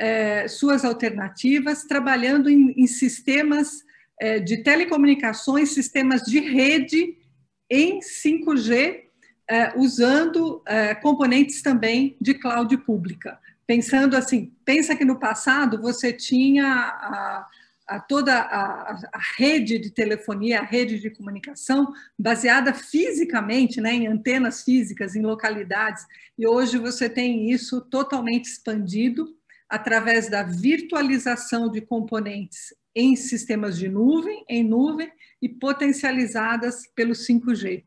[0.00, 3.84] uh, suas alternativas, trabalhando em, em sistemas
[4.20, 7.23] uh, de telecomunicações, sistemas de rede
[7.70, 9.04] em 5G,
[9.48, 13.38] eh, usando eh, componentes também de cloud pública.
[13.66, 17.46] Pensando assim, pensa que no passado você tinha a,
[17.86, 24.06] a toda a, a, rede de telefonia, a rede de comunicação baseada fisicamente, né, em
[24.06, 26.06] antenas físicas, em localidades,
[26.38, 29.34] e hoje você tem isso totalmente expandido
[29.68, 37.84] através da virtualização de componentes em sistemas de nuvem, em nuvem, e potencializadas pelo 5G.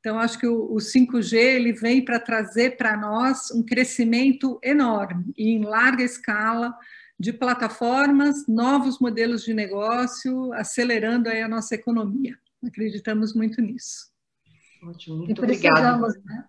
[0.00, 5.50] Então, acho que o, 5G ele vem para trazer para nós um crescimento enorme e
[5.50, 6.74] em larga escala
[7.18, 12.34] de plataformas, novos modelos de negócio, acelerando aí a nossa economia.
[12.66, 14.10] Acreditamos muito nisso.
[14.82, 15.98] Ótimo, muito obrigada.
[16.24, 16.44] Né?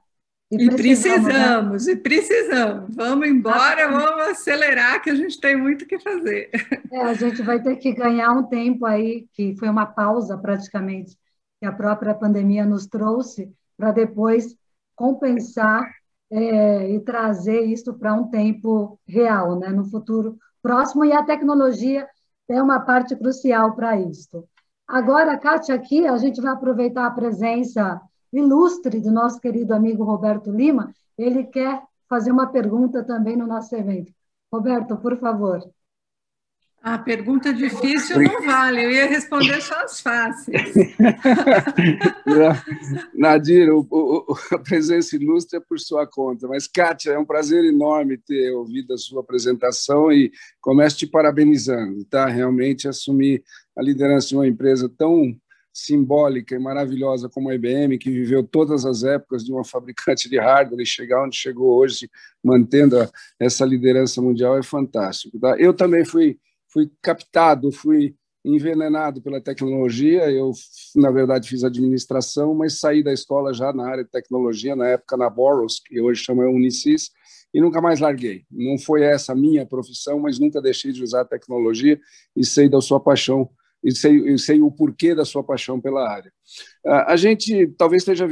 [0.51, 1.93] E, precisamos, e precisamos, né?
[1.93, 2.95] e precisamos.
[2.95, 6.49] Vamos embora, vamos acelerar, que a gente tem muito o que fazer.
[6.91, 11.17] É, a gente vai ter que ganhar um tempo aí, que foi uma pausa praticamente,
[11.59, 14.53] que a própria pandemia nos trouxe, para depois
[14.93, 15.89] compensar
[16.29, 22.05] é, e trazer isso para um tempo real, né, no futuro próximo, e a tecnologia
[22.49, 24.43] é uma parte crucial para isso.
[24.85, 30.51] Agora, Kátia, aqui a gente vai aproveitar a presença ilustre do nosso querido amigo Roberto
[30.51, 34.11] Lima, ele quer fazer uma pergunta também no nosso evento.
[34.51, 35.61] Roberto, por favor.
[36.83, 40.73] A pergunta difícil não vale, eu ia responder só as fáceis.
[43.13, 47.63] Nadir, o, o, a presença ilustre é por sua conta, mas, Kátia, é um prazer
[47.63, 52.25] enorme ter ouvido a sua apresentação e começo te parabenizando, tá?
[52.25, 53.43] Realmente assumir
[53.77, 55.35] a liderança de uma empresa tão
[55.73, 60.37] simbólica e maravilhosa como a IBM, que viveu todas as épocas de uma fabricante de
[60.37, 62.09] hardware e chegar onde chegou hoje,
[62.43, 62.97] mantendo
[63.39, 65.39] essa liderança mundial, é fantástico.
[65.39, 65.57] Tá?
[65.57, 66.39] Eu também fui
[66.71, 70.31] fui captado, fui envenenado pela tecnologia.
[70.31, 70.51] Eu,
[70.95, 75.17] na verdade, fiz administração, mas saí da escola já na área de tecnologia, na época
[75.17, 77.11] na Boros, que hoje chama Unicis,
[77.53, 78.45] e nunca mais larguei.
[78.49, 81.99] Não foi essa a minha profissão, mas nunca deixei de usar a tecnologia
[82.35, 83.49] e sei da sua paixão
[83.83, 86.31] e sei, sei o porquê da sua paixão pela área.
[86.85, 88.27] A gente talvez esteja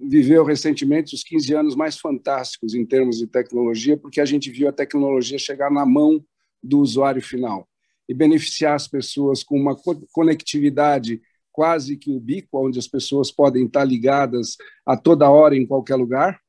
[0.00, 4.68] viveu recentemente os 15 anos mais fantásticos em termos de tecnologia, porque a gente viu
[4.68, 6.24] a tecnologia chegar na mão
[6.62, 7.68] do usuário final
[8.08, 9.76] e beneficiar as pessoas com uma
[10.12, 15.96] conectividade quase que ubíqua, onde as pessoas podem estar ligadas a toda hora, em qualquer
[15.96, 16.40] lugar.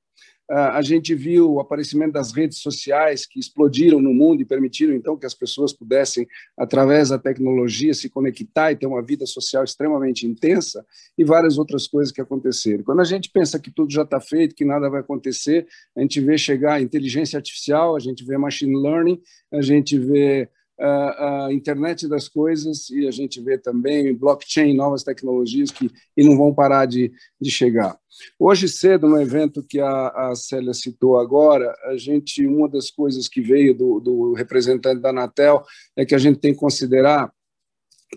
[0.49, 4.93] Ah, a gente viu o aparecimento das redes sociais que explodiram no mundo e permitiram,
[4.93, 6.27] então, que as pessoas pudessem,
[6.57, 10.85] através da tecnologia, se conectar e ter uma vida social extremamente intensa
[11.17, 12.83] e várias outras coisas que aconteceram.
[12.83, 16.19] Quando a gente pensa que tudo já está feito, que nada vai acontecer, a gente
[16.19, 20.49] vê chegar a inteligência artificial, a gente vê machine learning, a gente vê
[20.85, 26.37] a internet das coisas e a gente vê também blockchain, novas tecnologias que e não
[26.37, 27.97] vão parar de, de chegar.
[28.37, 33.27] Hoje cedo, no evento que a, a Célia citou agora, a gente uma das coisas
[33.27, 35.63] que veio do, do representante da Anatel
[35.95, 37.31] é que a gente tem que considerar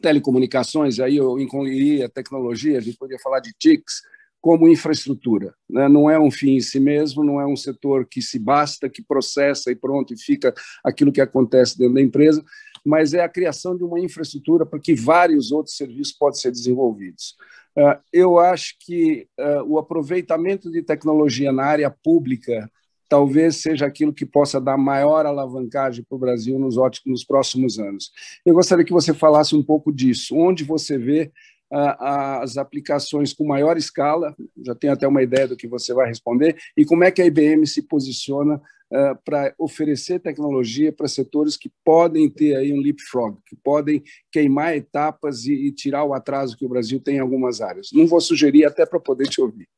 [0.03, 4.03] telecomunicações, aí eu incluiria tecnologia, a gente poderia falar de TICs,
[4.41, 5.55] como infraestrutura.
[5.69, 5.89] Né?
[5.89, 9.03] Não é um fim em si mesmo, não é um setor que se basta, que
[9.03, 12.45] processa e pronto, e fica aquilo que acontece dentro da empresa,
[12.85, 17.35] mas é a criação de uma infraestrutura para que vários outros serviços possam ser desenvolvidos.
[17.77, 22.71] Uh, eu acho que uh, o aproveitamento de tecnologia na área pública
[23.09, 28.11] talvez seja aquilo que possa dar maior alavancagem para o Brasil nos, nos próximos anos.
[28.45, 30.37] Eu gostaria que você falasse um pouco disso.
[30.37, 31.31] Onde você vê
[31.71, 36.57] as aplicações com maior escala, já tenho até uma ideia do que você vai responder,
[36.77, 41.71] e como é que a IBM se posiciona uh, para oferecer tecnologia para setores que
[41.85, 46.65] podem ter aí um leapfrog, que podem queimar etapas e, e tirar o atraso que
[46.65, 47.91] o Brasil tem em algumas áreas.
[47.93, 49.69] Não vou sugerir até para poder te ouvir.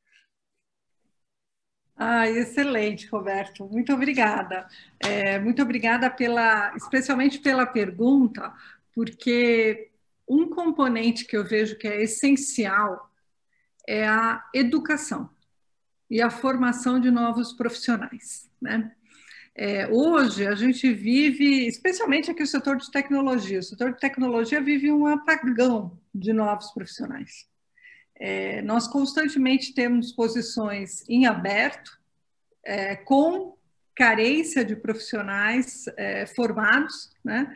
[2.01, 3.67] Ah, excelente, Roberto.
[3.67, 4.65] Muito obrigada.
[5.01, 8.53] É, muito obrigada pela, especialmente pela pergunta,
[8.95, 9.88] porque
[10.29, 13.09] um componente que eu vejo que é essencial
[13.87, 15.29] é a educação
[16.09, 18.47] e a formação de novos profissionais.
[18.61, 18.91] Né?
[19.55, 24.61] É, hoje a gente vive, especialmente aqui o setor de tecnologia, o setor de tecnologia
[24.61, 27.47] vive um apagão de novos profissionais.
[28.15, 31.97] É, nós constantemente temos posições em aberto,
[32.63, 33.57] é, com
[33.95, 37.53] carência de profissionais é, formados, né?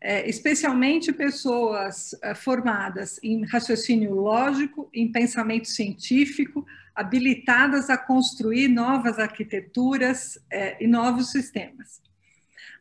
[0.00, 9.18] É, especialmente pessoas é, formadas em raciocínio lógico, em pensamento científico, habilitadas a construir novas
[9.18, 12.00] arquiteturas é, e novos sistemas.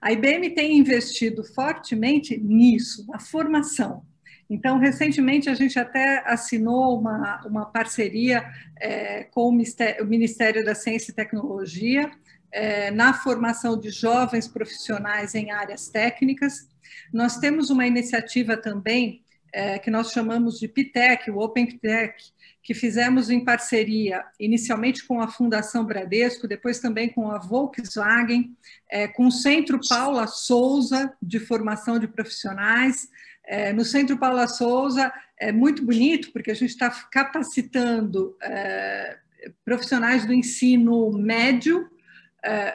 [0.02, 4.06] A IBM tem investido fortemente nisso, na formação.
[4.50, 8.46] Então, recentemente, a gente até assinou uma, uma parceria
[8.80, 12.12] é, com o Ministério da Ciência e Tecnologia
[12.52, 16.68] é, na formação de jovens profissionais em áreas técnicas,
[17.14, 22.16] nós temos uma iniciativa também é, que nós chamamos de PITEC, o Open PITEC,
[22.62, 28.54] que fizemos em parceria, inicialmente com a Fundação Bradesco, depois também com a Volkswagen,
[28.90, 33.08] é, com o Centro Paula Souza, de formação de profissionais.
[33.46, 39.20] É, no Centro Paula Souza é muito bonito, porque a gente está capacitando é,
[39.64, 41.90] profissionais do ensino médio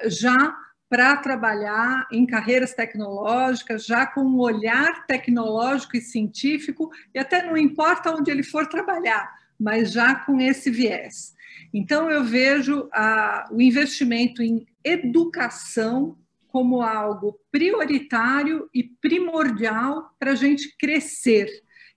[0.08, 0.56] já
[0.88, 7.56] para trabalhar em carreiras tecnológicas, já com um olhar tecnológico e científico, e até não
[7.56, 11.32] importa onde ele for trabalhar, mas já com esse viés.
[11.72, 16.18] Então, eu vejo a, o investimento em educação
[16.48, 21.48] como algo prioritário e primordial para a gente crescer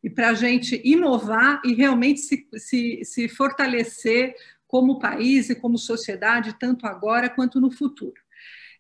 [0.04, 4.36] e para a gente inovar e realmente se, se, se fortalecer
[4.74, 8.20] como país e como sociedade, tanto agora quanto no futuro.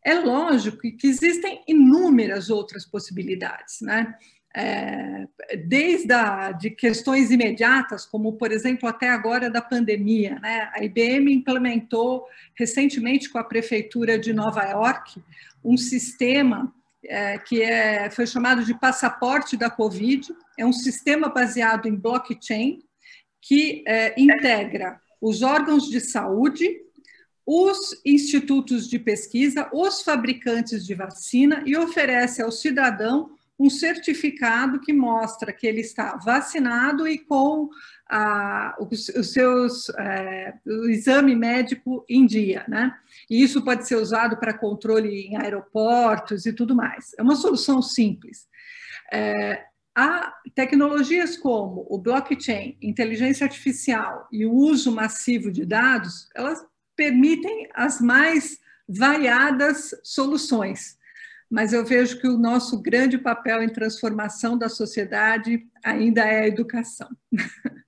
[0.03, 4.15] É lógico que existem inúmeras outras possibilidades, né?
[4.55, 5.27] É,
[5.67, 10.71] desde a, de questões imediatas, como por exemplo até agora da pandemia, né?
[10.73, 12.25] A IBM implementou
[12.55, 15.21] recentemente com a prefeitura de Nova York
[15.63, 16.73] um sistema
[17.05, 20.27] é, que é, foi chamado de passaporte da Covid.
[20.57, 22.79] É um sistema baseado em blockchain
[23.39, 26.81] que é, integra os órgãos de saúde,
[27.45, 34.91] os institutos de pesquisa, os fabricantes de vacina e oferece ao cidadão um certificado que
[34.91, 37.69] mostra que ele está vacinado e com
[38.09, 42.93] a, os, os, seus é, o exame médico em dia, né?
[43.29, 47.11] E isso pode ser usado para controle em aeroportos e tudo mais.
[47.17, 48.45] É uma solução simples.
[49.11, 49.63] É,
[49.95, 56.65] há tecnologias como o blockchain, inteligência artificial e o uso massivo de dados, elas
[56.95, 60.97] permitem as mais variadas soluções.
[61.49, 66.47] Mas eu vejo que o nosso grande papel em transformação da sociedade ainda é a
[66.47, 67.09] educação.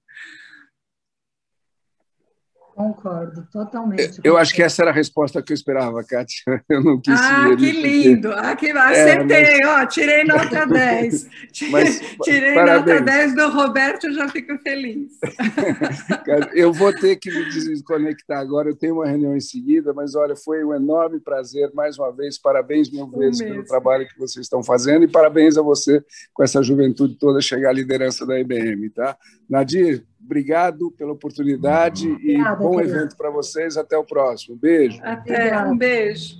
[2.76, 4.20] Concordo, totalmente.
[4.22, 6.44] Eu acho que essa era a resposta que eu esperava, Kátia.
[6.68, 8.28] Eu não quis Ah, que lindo!
[8.28, 8.46] Porque...
[8.46, 8.72] Ah, que...
[8.72, 9.82] Acertei, é, mas...
[9.82, 11.30] ó, tirei nota 10.
[11.72, 13.00] Mas, tirei parabéns.
[13.00, 15.14] nota 10 do Roberto, eu já fico feliz.
[16.54, 20.36] eu vou ter que me desconectar agora, eu tenho uma reunião em seguida, mas olha,
[20.36, 24.62] foi um enorme prazer, mais uma vez, parabéns mil vezes pelo trabalho que vocês estão
[24.62, 26.04] fazendo e parabéns a você
[26.34, 29.18] com essa juventude toda chegar à liderança da IBM, tá?
[29.50, 32.98] Nadir, obrigado pela oportunidade Obrigada, e bom querida.
[32.98, 33.78] evento para vocês.
[33.78, 34.58] Até o próximo.
[34.58, 35.00] Beijo.
[35.04, 36.36] Até, um beijo.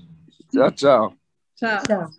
[0.52, 1.14] Tchau, tchau.
[1.56, 1.84] Tchau.
[1.88, 2.10] tchau.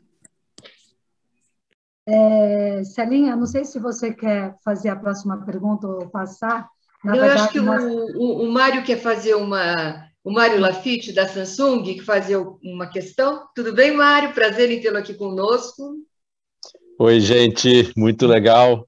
[2.09, 6.69] É, Celinha, não sei se você quer fazer a próxima pergunta ou passar.
[7.05, 7.83] Na eu verdade, acho que nós...
[7.83, 10.07] o, o, o Mário quer fazer uma.
[10.23, 13.47] O Mário Lafitte, da Samsung, que fazer uma questão.
[13.55, 14.33] Tudo bem, Mário?
[14.33, 15.95] Prazer em tê-lo aqui conosco.
[16.99, 18.86] Oi, gente, muito legal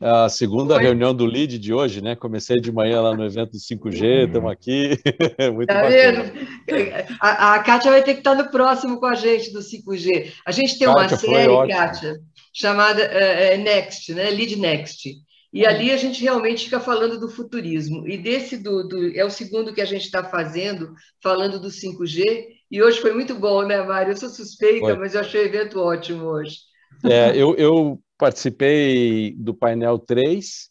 [0.00, 0.82] a segunda Oi.
[0.82, 2.16] reunião do LEAD de hoje, né?
[2.16, 4.98] Comecei de manhã lá no evento do 5G, estamos aqui.
[5.52, 6.32] Muito tá bacana.
[6.66, 7.08] vendo?
[7.20, 10.32] A, a Kátia vai ter que estar no próximo com a gente do 5G.
[10.46, 12.20] A gente tem Kátia, uma série, Kátia,
[12.52, 14.30] chamada uh, Next, né?
[14.30, 15.10] Lead Next.
[15.52, 18.08] E ali a gente realmente fica falando do futurismo.
[18.08, 22.46] E desse do, do é o segundo que a gente está fazendo, falando do 5G.
[22.70, 24.12] E hoje foi muito bom, né, Mário?
[24.12, 24.96] Eu sou suspeita, foi.
[24.96, 26.56] mas eu achei o evento ótimo hoje.
[27.04, 30.70] É, eu, eu participei do painel 3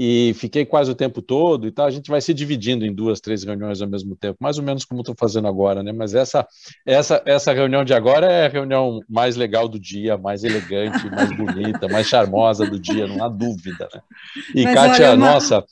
[0.00, 1.86] e fiquei quase o tempo todo e tal.
[1.86, 4.84] A gente vai se dividindo em duas, três reuniões ao mesmo tempo, mais ou menos
[4.84, 5.92] como estou fazendo agora, né?
[5.92, 6.46] Mas essa,
[6.84, 11.36] essa, essa reunião de agora é a reunião mais legal do dia, mais elegante, mais
[11.36, 14.00] bonita, mais charmosa do dia, não há dúvida, né?
[14.54, 15.32] E Mas, Kátia, olha, uma...
[15.32, 15.64] nossa,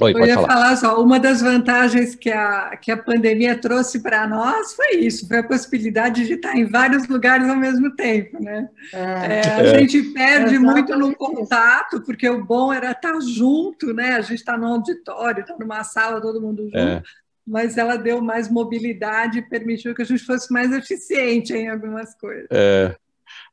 [0.00, 0.48] Oi, eu ia falar.
[0.48, 0.76] falar.
[0.76, 5.38] só, uma das vantagens que a, que a pandemia trouxe para nós foi isso, foi
[5.38, 8.68] a possibilidade de estar em vários lugares ao mesmo tempo, né?
[8.92, 9.78] É, é, a é.
[9.78, 14.14] gente perde muito no contato, porque o bom era estar junto, né?
[14.14, 17.02] A gente está no auditório, está numa sala, todo mundo junto, é.
[17.46, 22.14] mas ela deu mais mobilidade e permitiu que a gente fosse mais eficiente em algumas
[22.14, 22.48] coisas.
[22.50, 22.94] É,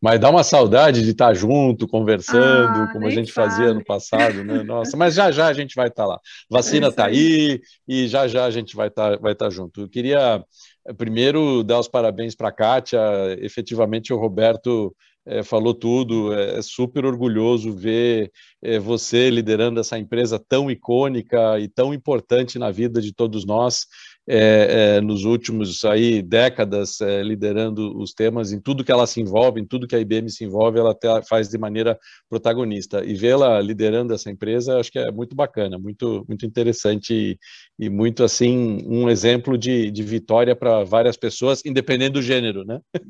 [0.01, 3.49] mas dá uma saudade de estar junto, conversando, ah, como a gente fale.
[3.49, 4.63] fazia no passado, né?
[4.63, 6.19] Nossa, mas já já a gente vai estar lá.
[6.49, 9.81] Vacina está é aí e já já a gente vai estar vai estar junto.
[9.81, 10.43] Eu queria
[10.87, 12.99] eh, primeiro dar os parabéns para a Kátia,
[13.39, 14.95] efetivamente o Roberto
[15.27, 21.59] é, falou tudo, é, é, super orgulhoso ver é, você liderando essa empresa tão icônica
[21.59, 23.85] e tão importante na vida de todos nós
[24.27, 29.21] é, é, nos últimos aí décadas é, liderando os temas em tudo que ela se
[29.21, 31.97] envolve, em tudo que a IBM se envolve, ela até faz de maneira
[32.29, 37.39] protagonista e vê-la liderando essa empresa, acho que é muito bacana, muito muito interessante e,
[37.79, 42.79] e muito assim um exemplo de, de vitória para várias pessoas, independente do gênero, né?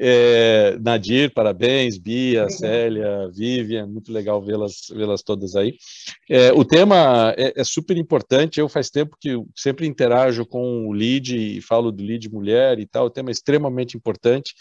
[0.00, 5.74] É, Nadir, parabéns, Bia, Célia, Vivian, muito legal vê-las vê-las todas aí.
[6.30, 8.60] É, o tema é, é super importante.
[8.60, 12.80] Eu faz tempo que sempre interajo com com o lead e falo do lead mulher
[12.80, 14.54] e tal, tema é extremamente importante.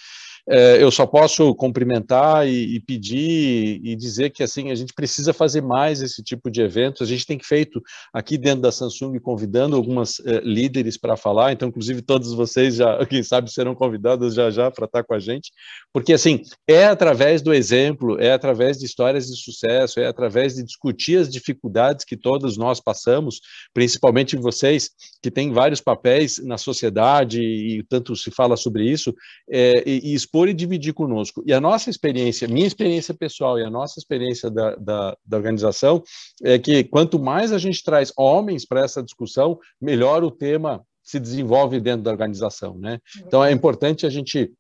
[0.50, 5.34] É, eu só posso cumprimentar e, e, pedir e dizer que assim a gente precisa
[5.34, 7.02] fazer mais esse tipo de eventos.
[7.02, 7.82] A gente tem feito
[8.14, 11.52] aqui dentro da Samsung convidando algumas é, líderes para falar.
[11.52, 15.20] Então, inclusive todos vocês já, quem sabe, serão convidados já já para estar com a
[15.20, 15.52] gente,
[15.92, 20.64] porque assim é através do exemplo, é através de histórias de sucesso, é através de
[20.64, 23.42] discutir as dificuldades que todos nós passamos,
[23.74, 24.92] principalmente vocês
[25.22, 29.16] que têm vários papéis na sociedade e tanto se fala sobre isso,
[29.50, 31.42] é, e, e expor e dividir conosco.
[31.46, 36.04] E a nossa experiência, minha experiência pessoal e a nossa experiência da, da, da organização
[36.44, 41.22] é que quanto mais a gente traz homens para essa discussão, melhor o tema se
[41.22, 43.00] desenvolve dentro da organização, né?
[43.26, 44.52] Então é importante a gente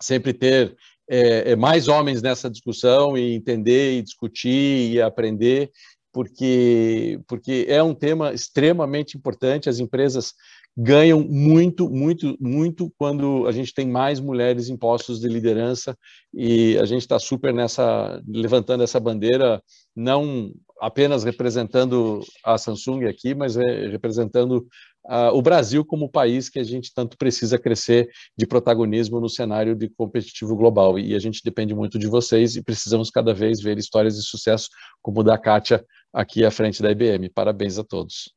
[0.00, 0.76] sempre ter
[1.08, 5.70] é, é, mais homens nessa discussão e entender e discutir e aprender,
[6.12, 9.68] porque porque é um tema extremamente importante.
[9.68, 10.34] As empresas
[10.76, 15.98] ganham muito, muito, muito quando a gente tem mais mulheres em postos de liderança
[16.32, 19.60] e a gente está super nessa levantando essa bandeira
[19.96, 24.66] não apenas representando a Samsung aqui, mas é representando
[25.08, 29.74] uh, o Brasil como país que a gente tanto precisa crescer de protagonismo no cenário
[29.74, 30.98] de competitivo global.
[30.98, 34.68] E a gente depende muito de vocês e precisamos cada vez ver histórias de sucesso
[35.02, 37.30] como da Kátia aqui à frente da IBM.
[37.30, 38.32] Parabéns a todos.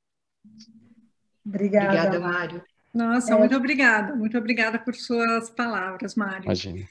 [1.46, 2.64] Obrigada, obrigada Mário.
[2.94, 3.38] Nossa, é...
[3.38, 4.16] muito obrigada.
[4.16, 6.46] Muito obrigada por suas palavras, Mário.
[6.46, 6.86] Imagina.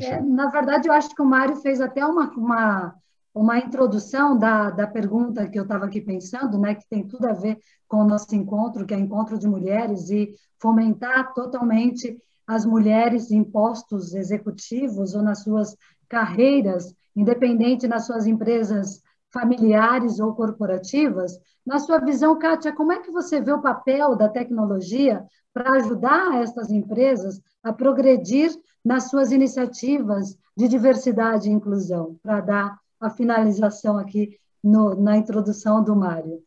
[0.00, 2.94] É, na verdade, eu acho que o Mário fez até uma, uma
[3.34, 7.32] uma introdução da, da pergunta que eu estava aqui pensando, né, que tem tudo a
[7.32, 12.16] ver com o nosso encontro, que é encontro de mulheres, e fomentar totalmente
[12.46, 15.76] as mulheres em postos executivos ou nas suas
[16.08, 19.02] carreiras, independente nas suas empresas
[19.32, 21.38] familiares ou corporativas.
[21.66, 26.40] Na sua visão, Kátia, como é que você vê o papel da tecnologia para ajudar
[26.42, 28.50] essas empresas a progredir
[28.84, 35.82] nas suas iniciativas de diversidade e inclusão, para dar a finalização aqui no, na introdução
[35.82, 36.42] do Mário.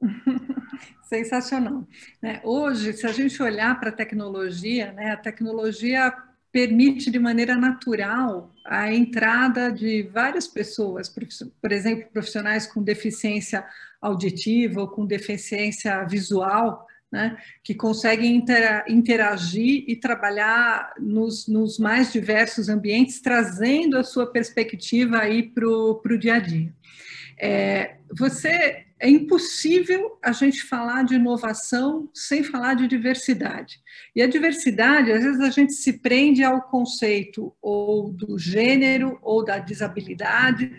[1.04, 1.86] Sensacional.
[2.20, 2.40] Né?
[2.44, 6.12] Hoje, se a gente olhar para a tecnologia, né, a tecnologia
[6.50, 13.64] permite de maneira natural a entrada de várias pessoas, por exemplo, profissionais com deficiência
[14.00, 18.44] auditiva ou com deficiência visual, né, que conseguem
[18.88, 26.18] interagir e trabalhar nos, nos, mais diversos ambientes, trazendo a sua perspectiva aí para o
[26.18, 26.72] dia a dia.
[27.38, 33.78] É, você é impossível a gente falar de inovação sem falar de diversidade.
[34.14, 39.44] E a diversidade, às vezes, a gente se prende ao conceito ou do gênero, ou
[39.44, 40.72] da desabilidade,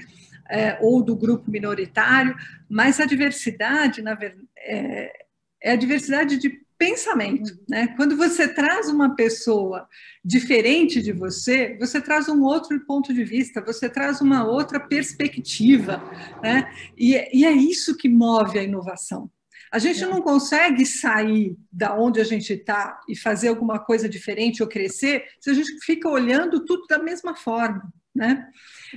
[0.49, 2.35] é, ou do grupo minoritário,
[2.69, 5.26] mas a diversidade, na verdade, é,
[5.61, 7.51] é a diversidade de pensamento.
[7.51, 7.57] Uhum.
[7.69, 7.87] Né?
[7.95, 9.87] Quando você traz uma pessoa
[10.23, 16.01] diferente de você, você traz um outro ponto de vista, você traz uma outra perspectiva.
[16.41, 16.71] Né?
[16.97, 19.29] E, e é isso que move a inovação.
[19.71, 24.63] A gente não consegue sair da onde a gente está e fazer alguma coisa diferente
[24.63, 27.83] ou crescer se a gente fica olhando tudo da mesma forma.
[28.15, 28.47] Né?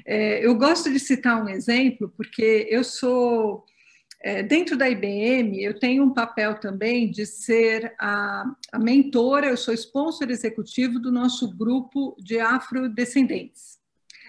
[0.07, 3.65] É, eu gosto de citar um exemplo, porque eu sou
[4.23, 9.57] é, dentro da IBM, eu tenho um papel também de ser a, a mentora, eu
[9.57, 13.81] sou sponsor executivo do nosso grupo de afrodescendentes.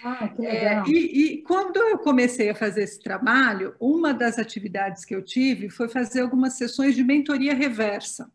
[0.04, 0.86] Ah, que é, legal.
[0.86, 5.22] É, e, e, quando eu comecei a fazer esse trabalho, uma das atividades que eu
[5.22, 8.32] tive foi fazer algumas sessões de mentoria reversa,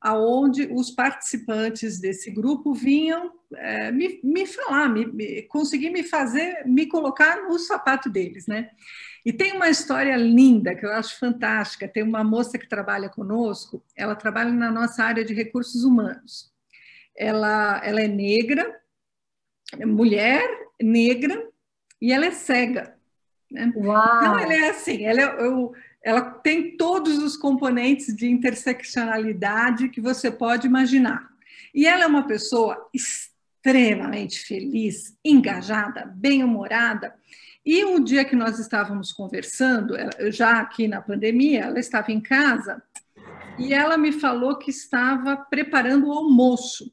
[0.00, 6.64] aonde os participantes desse grupo vinham é, me, me falar, me, me, conseguir me fazer,
[6.66, 8.70] me colocar no sapato deles, né?
[9.24, 11.88] E tem uma história linda que eu acho fantástica.
[11.88, 16.52] Tem uma moça que trabalha conosco, ela trabalha na nossa área de recursos humanos.
[17.16, 18.80] Ela, ela é negra,
[19.78, 20.46] é mulher
[20.82, 21.48] negra
[22.00, 22.94] e ela é cega.
[23.50, 23.72] Né?
[23.74, 25.72] Então, ela é assim, ela, é, eu,
[26.02, 31.30] ela tem todos os componentes de interseccionalidade que você pode imaginar.
[31.74, 37.14] E ela é uma pessoa extremamente feliz, engajada, bem-humorada
[37.64, 39.94] e um dia que nós estávamos conversando,
[40.30, 42.82] já aqui na pandemia, ela estava em casa
[43.58, 46.92] e ela me falou que estava preparando o almoço.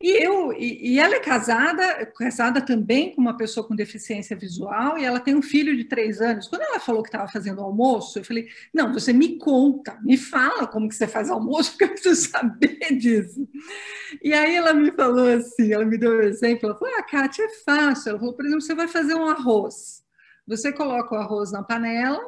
[0.00, 4.96] E eu e, e ela é casada, casada também com uma pessoa com deficiência visual,
[4.96, 6.46] e ela tem um filho de três anos.
[6.46, 10.68] Quando ela falou que estava fazendo almoço, eu falei: não, você me conta, me fala
[10.68, 13.48] como que você faz almoço, porque eu preciso saber disso.
[14.22, 17.44] E aí ela me falou assim, ela me deu um exemplo, ela falou: ah, Kátia,
[17.44, 18.10] é fácil.
[18.10, 20.04] Ela falou, por exemplo, você vai fazer um arroz.
[20.46, 22.20] Você coloca o arroz na panela,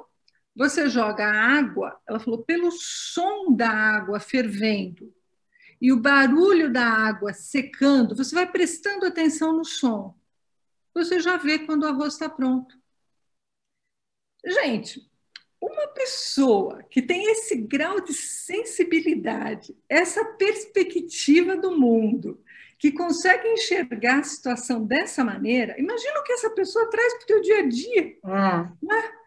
[0.56, 5.10] você joga a água, ela falou, pelo som da água fervendo
[5.80, 10.14] e o barulho da água secando, você vai prestando atenção no som.
[10.94, 12.78] Você já vê quando o arroz está pronto.
[14.44, 15.08] Gente,
[15.60, 22.42] uma pessoa que tem esse grau de sensibilidade, essa perspectiva do mundo,
[22.78, 27.26] que consegue enxergar a situação dessa maneira, imagina o que essa pessoa traz para o
[27.26, 28.18] teu dia a dia.
[28.24, 28.86] É.
[28.86, 29.19] Né?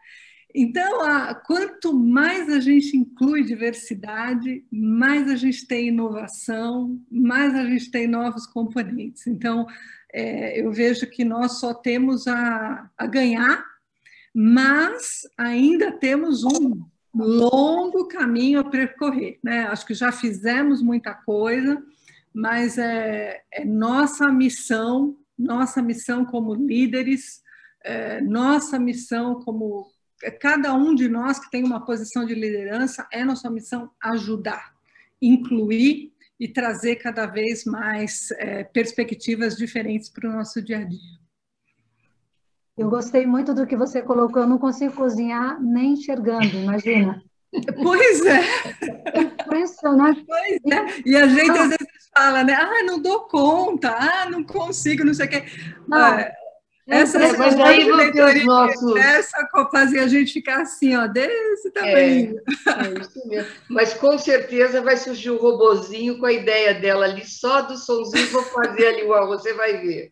[0.53, 7.65] Então, a, quanto mais a gente inclui diversidade, mais a gente tem inovação, mais a
[7.65, 9.25] gente tem novos componentes.
[9.25, 9.65] Então,
[10.13, 13.65] é, eu vejo que nós só temos a, a ganhar,
[14.31, 16.85] mas ainda temos um
[17.15, 19.39] longo caminho a percorrer.
[19.43, 19.65] Né?
[19.65, 21.83] Acho que já fizemos muita coisa,
[22.31, 27.41] mas é, é nossa missão, nossa missão como líderes,
[27.83, 29.87] é, nossa missão como
[30.39, 34.73] cada um de nós que tem uma posição de liderança, é nossa missão ajudar,
[35.21, 41.23] incluir e trazer cada vez mais é, perspectivas diferentes para o nosso dia a dia.
[42.77, 44.41] Eu gostei muito do que você colocou.
[44.41, 47.21] Eu não consigo cozinhar nem enxergando, imagina.
[47.83, 48.41] Pois é.
[49.43, 50.25] Impressionante.
[50.25, 51.01] Pois é.
[51.05, 52.55] E a gente às vezes fala, né?
[52.55, 55.45] Ah, não dou conta, ah, não consigo, não sei o quê.
[55.87, 56.31] Não, ah,
[56.85, 58.95] essa é, mas aí os nossos...
[58.97, 61.95] essa fazia a gente ficar assim, ó, desse tamanho.
[61.95, 63.51] É, é isso mesmo.
[63.69, 67.77] Mas com certeza vai surgir o um robozinho com a ideia dela ali, só do
[67.77, 70.11] somzinho, vou fazer ali o você vai ver.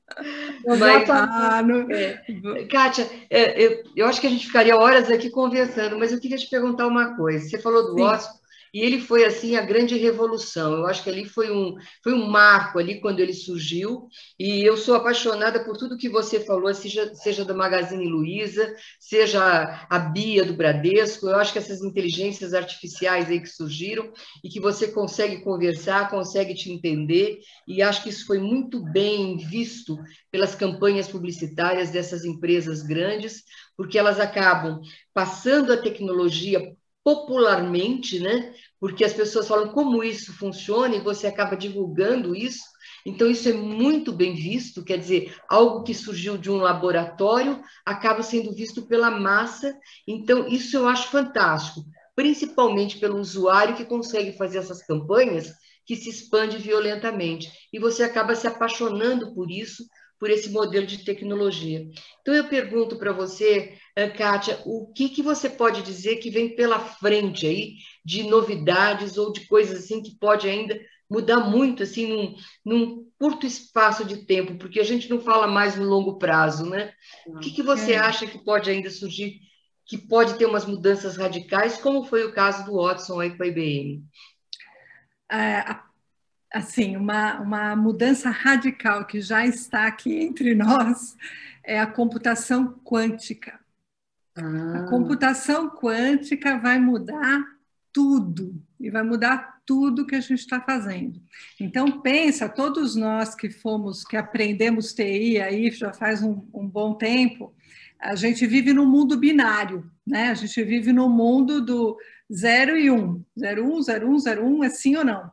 [0.65, 1.87] Mas, ah, não...
[1.91, 6.19] é, Kátia, é, eu, eu acho que a gente ficaria horas aqui conversando, mas eu
[6.21, 7.49] queria te perguntar uma coisa.
[7.49, 8.03] Você falou do Sim.
[8.03, 8.40] ócio,
[8.73, 10.73] e ele foi assim a grande revolução.
[10.73, 14.07] Eu acho que ali foi um, foi um marco ali quando ele surgiu.
[14.39, 19.85] E eu sou apaixonada por tudo que você falou, seja, seja da Magazine Luiza, seja
[19.89, 21.27] a Bia do Bradesco.
[21.27, 24.11] Eu acho que essas inteligências artificiais aí que surgiram
[24.43, 27.39] e que você consegue conversar, consegue te entender.
[27.67, 29.97] E acho que isso foi muito bem visto
[30.31, 33.43] pelas campanhas publicitárias dessas empresas grandes,
[33.75, 34.79] porque elas acabam
[35.13, 38.53] passando a tecnologia popularmente, né?
[38.79, 42.63] Porque as pessoas falam como isso funciona e você acaba divulgando isso.
[43.05, 48.21] Então, isso é muito bem visto, quer dizer, algo que surgiu de um laboratório acaba
[48.21, 49.75] sendo visto pela massa.
[50.07, 51.83] Então, isso eu acho fantástico,
[52.15, 55.51] principalmente pelo usuário que consegue fazer essas campanhas
[55.85, 57.51] que se expande violentamente.
[57.73, 59.83] E você acaba se apaixonando por isso,
[60.21, 61.83] por esse modelo de tecnologia.
[62.21, 66.55] Então, eu pergunto para você, eh, Kátia, o que, que você pode dizer que vem
[66.55, 72.07] pela frente aí de novidades ou de coisas assim que pode ainda mudar muito assim
[72.07, 76.69] num, num curto espaço de tempo, porque a gente não fala mais no longo prazo,
[76.69, 76.93] né?
[77.25, 77.97] O que, que você é.
[77.97, 79.39] acha que pode ainda surgir,
[79.87, 83.47] que pode ter umas mudanças radicais, como foi o caso do Watson aí com a
[83.47, 84.03] IBM?
[85.31, 85.90] É, a
[86.51, 91.15] assim, uma, uma mudança radical que já está aqui entre nós
[91.63, 93.59] é a computação quântica.
[94.35, 94.79] Ah.
[94.79, 97.43] A computação quântica vai mudar
[97.93, 101.21] tudo e vai mudar tudo que a gente está fazendo.
[101.59, 106.95] Então pensa, todos nós que fomos, que aprendemos TI aí já faz um, um bom
[106.95, 107.53] tempo,
[107.99, 110.29] a gente vive num mundo binário, né?
[110.29, 111.97] A gente vive no mundo do
[112.33, 112.95] 0 e 1.
[112.95, 113.23] Um.
[113.37, 114.17] 01, 01,
[114.57, 115.31] 01 é sim ou não.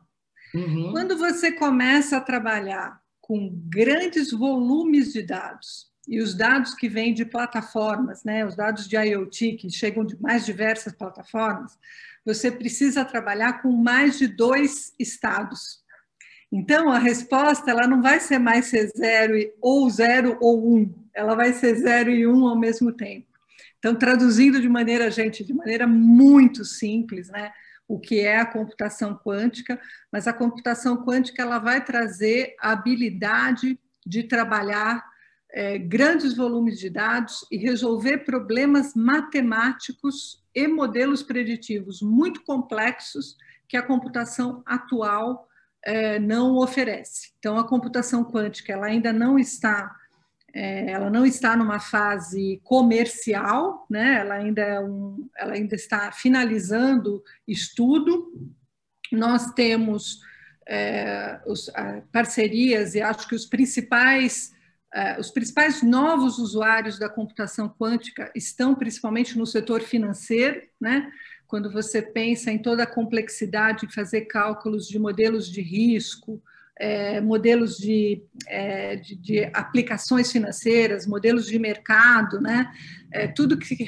[0.53, 0.91] Uhum.
[0.91, 7.13] Quando você começa a trabalhar com grandes volumes de dados, e os dados que vêm
[7.13, 11.77] de plataformas, né, os dados de IoT, que chegam de mais diversas plataformas,
[12.25, 15.83] você precisa trabalhar com mais de dois estados.
[16.51, 21.35] Então, a resposta ela não vai ser mais ser zero ou zero ou um, ela
[21.35, 23.27] vai ser zero e um ao mesmo tempo.
[23.77, 27.51] Então, traduzindo de maneira, gente, de maneira muito simples, né?
[27.89, 29.81] O que é a computação quântica,
[30.11, 35.03] mas a computação quântica ela vai trazer a habilidade de trabalhar
[35.51, 43.35] é, grandes volumes de dados e resolver problemas matemáticos e modelos preditivos muito complexos
[43.67, 45.47] que a computação atual
[45.83, 47.31] é, não oferece.
[47.39, 49.95] Então, a computação quântica ela ainda não está
[50.53, 54.19] é, ela não está numa fase comercial, né?
[54.19, 58.31] ela, ainda é um, ela ainda está finalizando estudo.
[59.11, 60.21] Nós temos
[60.67, 61.69] é, os,
[62.11, 64.53] parcerias e acho que os principais,
[64.93, 71.11] é, os principais novos usuários da computação quântica estão principalmente no setor financeiro, né?
[71.47, 76.41] quando você pensa em toda a complexidade de fazer cálculos de modelos de risco,
[76.79, 82.71] é, modelos de, é, de, de, aplicações financeiras, modelos de mercado, né?
[83.11, 83.85] É, tudo, que,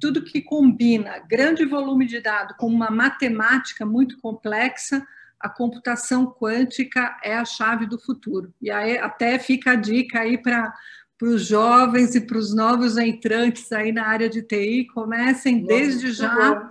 [0.00, 5.06] tudo que combina grande volume de dados com uma matemática muito complexa,
[5.38, 8.52] a computação quântica é a chave do futuro.
[8.60, 10.74] E aí até fica a dica aí para
[11.18, 16.12] para os jovens e para os novos entrantes aí na área de TI, comecem desde
[16.12, 16.70] já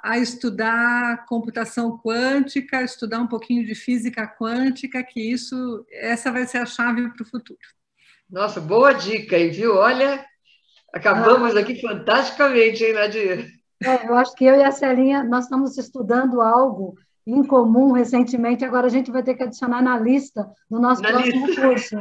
[0.00, 6.58] a estudar computação quântica, estudar um pouquinho de física quântica, que isso, essa vai ser
[6.58, 7.58] a chave para o futuro.
[8.30, 9.74] Nossa, boa dica, e viu?
[9.74, 10.24] Olha,
[10.92, 11.60] Acabamos ah.
[11.60, 13.46] aqui fantasticamente, hein, Nadir?
[13.84, 16.96] É, eu acho que eu e a Celinha, nós estamos estudando algo
[17.26, 21.10] em comum recentemente, agora a gente vai ter que adicionar na lista do nosso na
[21.10, 21.62] próximo lista.
[21.62, 21.96] curso.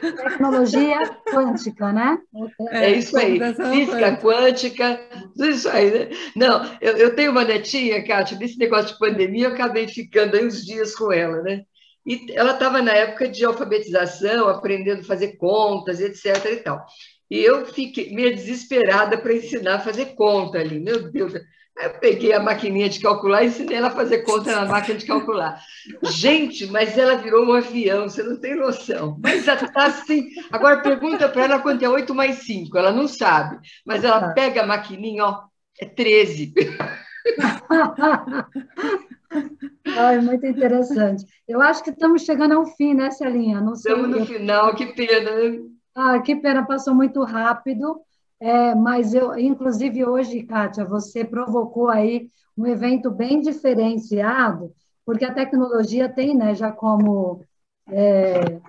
[0.00, 0.98] Tecnologia
[1.30, 2.18] quântica, né?
[2.70, 5.00] É, é isso aí, física quântica,
[5.38, 6.08] isso aí, né?
[6.36, 10.46] Não, eu, eu tenho uma netinha, Kátia, nesse negócio de pandemia, eu acabei ficando aí
[10.46, 11.62] uns dias com ela, né?
[12.06, 16.44] E ela estava na época de alfabetização, aprendendo a fazer contas, etc.
[16.52, 16.84] e tal.
[17.30, 20.80] E eu fiquei meio desesperada para ensinar a fazer conta ali.
[20.80, 21.32] Meu Deus,
[21.78, 24.98] Aí eu peguei a maquininha de calcular e ensinei ela a fazer conta na máquina
[24.98, 25.58] de calcular.
[26.10, 29.18] Gente, mas ela virou um avião, você não tem noção.
[29.22, 30.28] Mas ela está assim.
[30.50, 32.76] Agora pergunta para ela quanto é 8 mais 5.
[32.76, 33.58] Ela não sabe.
[33.86, 35.44] Mas ela pega a maquininha, ó,
[35.80, 36.52] é 13.
[39.96, 41.24] Ai, muito interessante.
[41.48, 43.60] Eu acho que estamos chegando ao fim, né, Celinha?
[43.60, 43.92] Não sei.
[43.92, 45.30] Estamos no final, que pena.
[45.94, 48.00] Ah, que pena, passou muito rápido.
[48.42, 52.28] É, mas eu, inclusive hoje, Kátia, você provocou aí
[52.58, 54.74] um evento bem diferenciado,
[55.06, 57.44] porque a tecnologia tem, né, já como
[57.86, 58.60] é,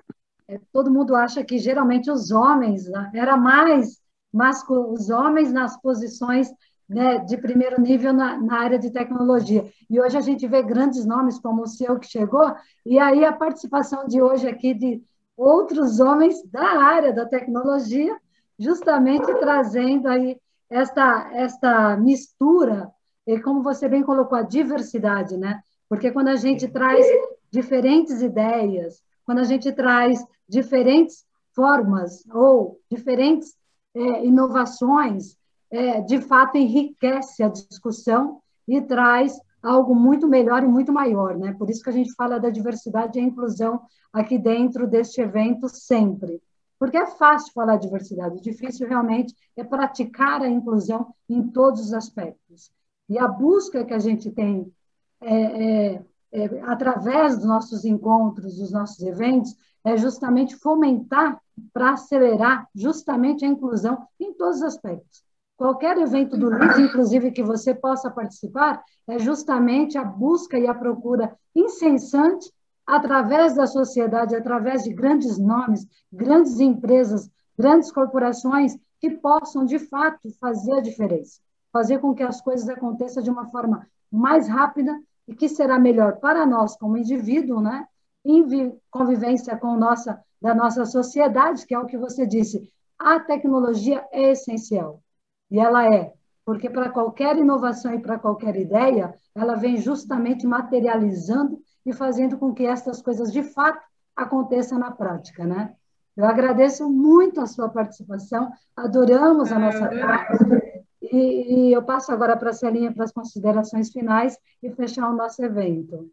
[0.46, 4.00] é, todo mundo acha que geralmente os homens né, era mais
[4.32, 6.52] masculino, os homens nas posições
[6.88, 9.68] né, de primeiro nível na, na, área de tecnologia.
[9.90, 12.54] E hoje a gente vê grandes nomes como o seu que chegou,
[12.86, 15.02] e aí a participação de hoje aqui de
[15.36, 18.16] outros homens da área da tecnologia
[18.58, 20.38] justamente trazendo aí
[20.70, 22.90] esta, esta mistura,
[23.26, 25.62] e como você bem colocou, a diversidade, né?
[25.88, 27.06] Porque quando a gente traz
[27.50, 31.24] diferentes ideias, quando a gente traz diferentes
[31.54, 33.54] formas ou diferentes
[33.94, 35.36] é, inovações,
[35.70, 41.54] é, de fato enriquece a discussão e traz algo muito melhor e muito maior, né?
[41.58, 43.80] Por isso que a gente fala da diversidade e inclusão
[44.12, 46.40] aqui dentro deste evento sempre.
[46.78, 52.72] Porque é fácil falar diversidade, difícil realmente é praticar a inclusão em todos os aspectos.
[53.08, 54.72] E a busca que a gente tem
[55.20, 59.54] é, é, é, através dos nossos encontros, dos nossos eventos,
[59.84, 61.40] é justamente fomentar
[61.72, 65.22] para acelerar justamente a inclusão em todos os aspectos.
[65.56, 70.74] Qualquer evento do LIS, inclusive, que você possa participar, é justamente a busca e a
[70.74, 72.50] procura incessante
[72.86, 80.30] através da sociedade, através de grandes nomes, grandes empresas, grandes corporações que possam, de fato,
[80.40, 81.40] fazer a diferença,
[81.72, 86.16] fazer com que as coisas aconteçam de uma forma mais rápida e que será melhor
[86.16, 87.86] para nós como indivíduo, né?
[88.24, 92.70] em convivência com nossa da nossa sociedade, que é o que você disse.
[92.98, 95.02] A tecnologia é essencial.
[95.50, 96.12] E ela é,
[96.44, 102.54] porque para qualquer inovação e para qualquer ideia, ela vem justamente materializando e fazendo com
[102.54, 103.84] que estas coisas de fato
[104.16, 105.74] aconteçam na prática, né?
[106.16, 110.62] Eu agradeço muito a sua participação, adoramos a nossa casa
[111.02, 115.16] e, e eu passo agora para a Celinha para as considerações finais e fechar o
[115.16, 116.10] nosso evento.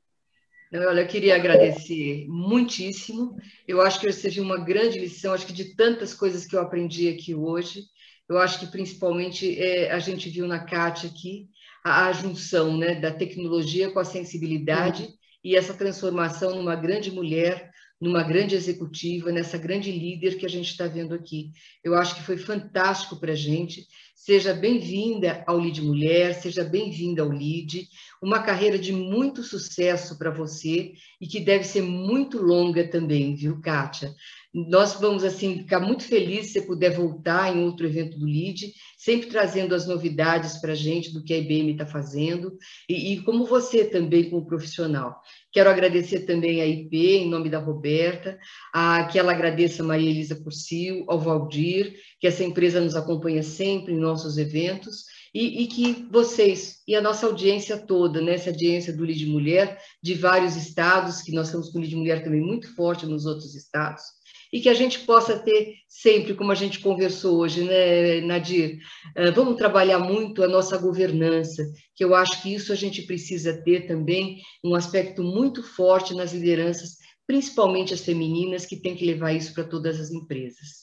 [0.73, 3.35] Olha, eu queria agradecer muitíssimo.
[3.67, 6.61] Eu acho que eu recebi uma grande lição, acho que de tantas coisas que eu
[6.61, 7.83] aprendi aqui hoje.
[8.27, 11.49] Eu acho que principalmente é, a gente viu na Cátia aqui
[11.83, 15.13] a, a junção né, da tecnologia com a sensibilidade
[15.43, 20.71] e essa transformação numa grande mulher, numa grande executiva, nessa grande líder que a gente
[20.71, 21.51] está vendo aqui.
[21.83, 23.85] Eu acho que foi fantástico para a gente.
[24.23, 27.87] Seja bem-vinda ao LID Mulher, seja bem-vinda ao LID.
[28.21, 33.59] Uma carreira de muito sucesso para você e que deve ser muito longa também, viu,
[33.59, 34.13] Kátia?
[34.53, 38.73] Nós vamos assim ficar muito felizes se você puder voltar em outro evento do LID,
[38.97, 42.55] sempre trazendo as novidades para a gente do que a IBM está fazendo,
[42.87, 45.21] e, e, como você também, como profissional.
[45.53, 48.37] Quero agradecer também a IP, em nome da Roberta,
[48.73, 53.41] a, que ela agradeça a Maria Elisa Curcio, ao Valdir, que essa empresa nos acompanha
[53.41, 58.91] sempre em nossos eventos, e, e, que vocês e a nossa audiência toda, né, audiência
[58.91, 62.75] do LID Mulher, de vários estados, que nós estamos com o LID Mulher também muito
[62.75, 64.03] forte nos outros estados,
[64.51, 68.79] e que a gente possa ter sempre, como a gente conversou hoje, né, Nadir?
[69.17, 71.63] Uh, vamos trabalhar muito a nossa governança,
[71.95, 76.33] que eu acho que isso a gente precisa ter também um aspecto muito forte nas
[76.33, 80.80] lideranças, principalmente as femininas, que tem que levar isso para todas as empresas.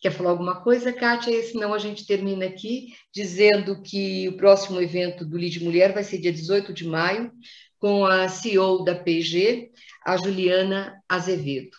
[0.00, 1.42] Quer falar alguma coisa, Kátia?
[1.42, 6.18] Senão a gente termina aqui dizendo que o próximo evento do Lide Mulher vai ser
[6.18, 7.32] dia 18 de maio,
[7.78, 9.70] com a CEO da PG,
[10.04, 11.76] a Juliana Azevedo.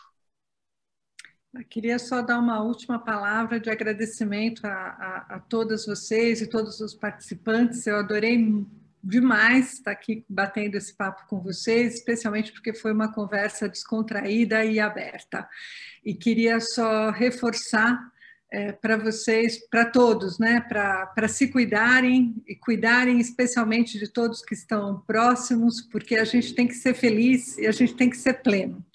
[1.54, 6.50] Eu queria só dar uma última palavra de agradecimento a, a, a todas vocês e
[6.50, 7.88] todos os participantes.
[7.88, 8.38] Eu adorei
[9.04, 14.80] demais estar aqui batendo esse papo com vocês, especialmente porque foi uma conversa descontraída e
[14.80, 15.48] aberta.
[16.04, 18.12] E queria só reforçar
[18.50, 20.62] é, para vocês, para todos, né?
[20.62, 26.68] Para se cuidarem e cuidarem especialmente de todos que estão próximos, porque a gente tem
[26.68, 28.86] que ser feliz e a gente tem que ser pleno.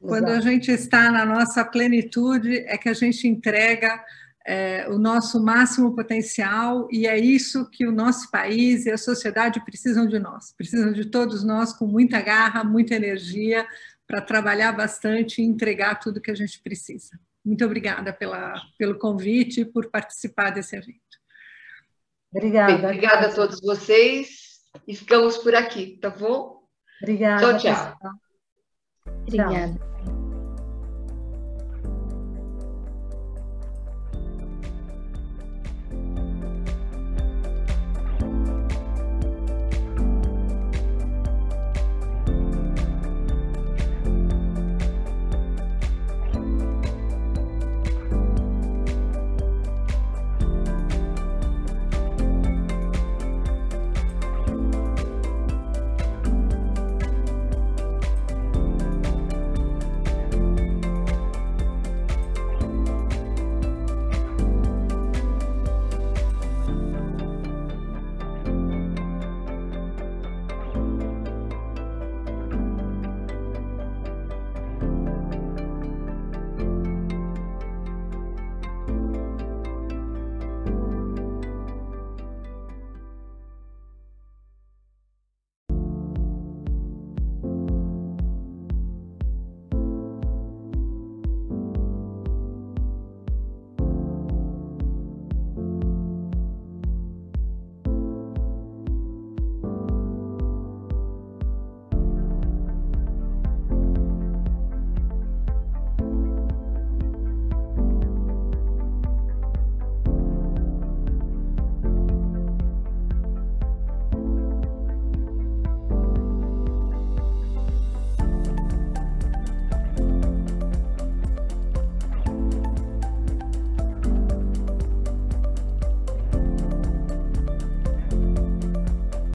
[0.00, 0.06] Exato.
[0.06, 4.02] Quando a gente está na nossa plenitude, é que a gente entrega
[4.46, 9.62] é, o nosso máximo potencial e é isso que o nosso país e a sociedade
[9.64, 10.52] precisam de nós.
[10.52, 13.66] Precisam de todos nós com muita garra, muita energia
[14.06, 17.18] para trabalhar bastante e entregar tudo que a gente precisa.
[17.44, 21.00] Muito obrigada pela, pelo convite e por participar desse evento.
[22.32, 22.74] Obrigada.
[22.74, 26.64] Bem, obrigada a todos vocês e ficamos por aqui, tá bom?
[27.02, 27.58] Obrigada.
[27.58, 27.98] Tchau, tchau.
[29.22, 29.89] Obrigada.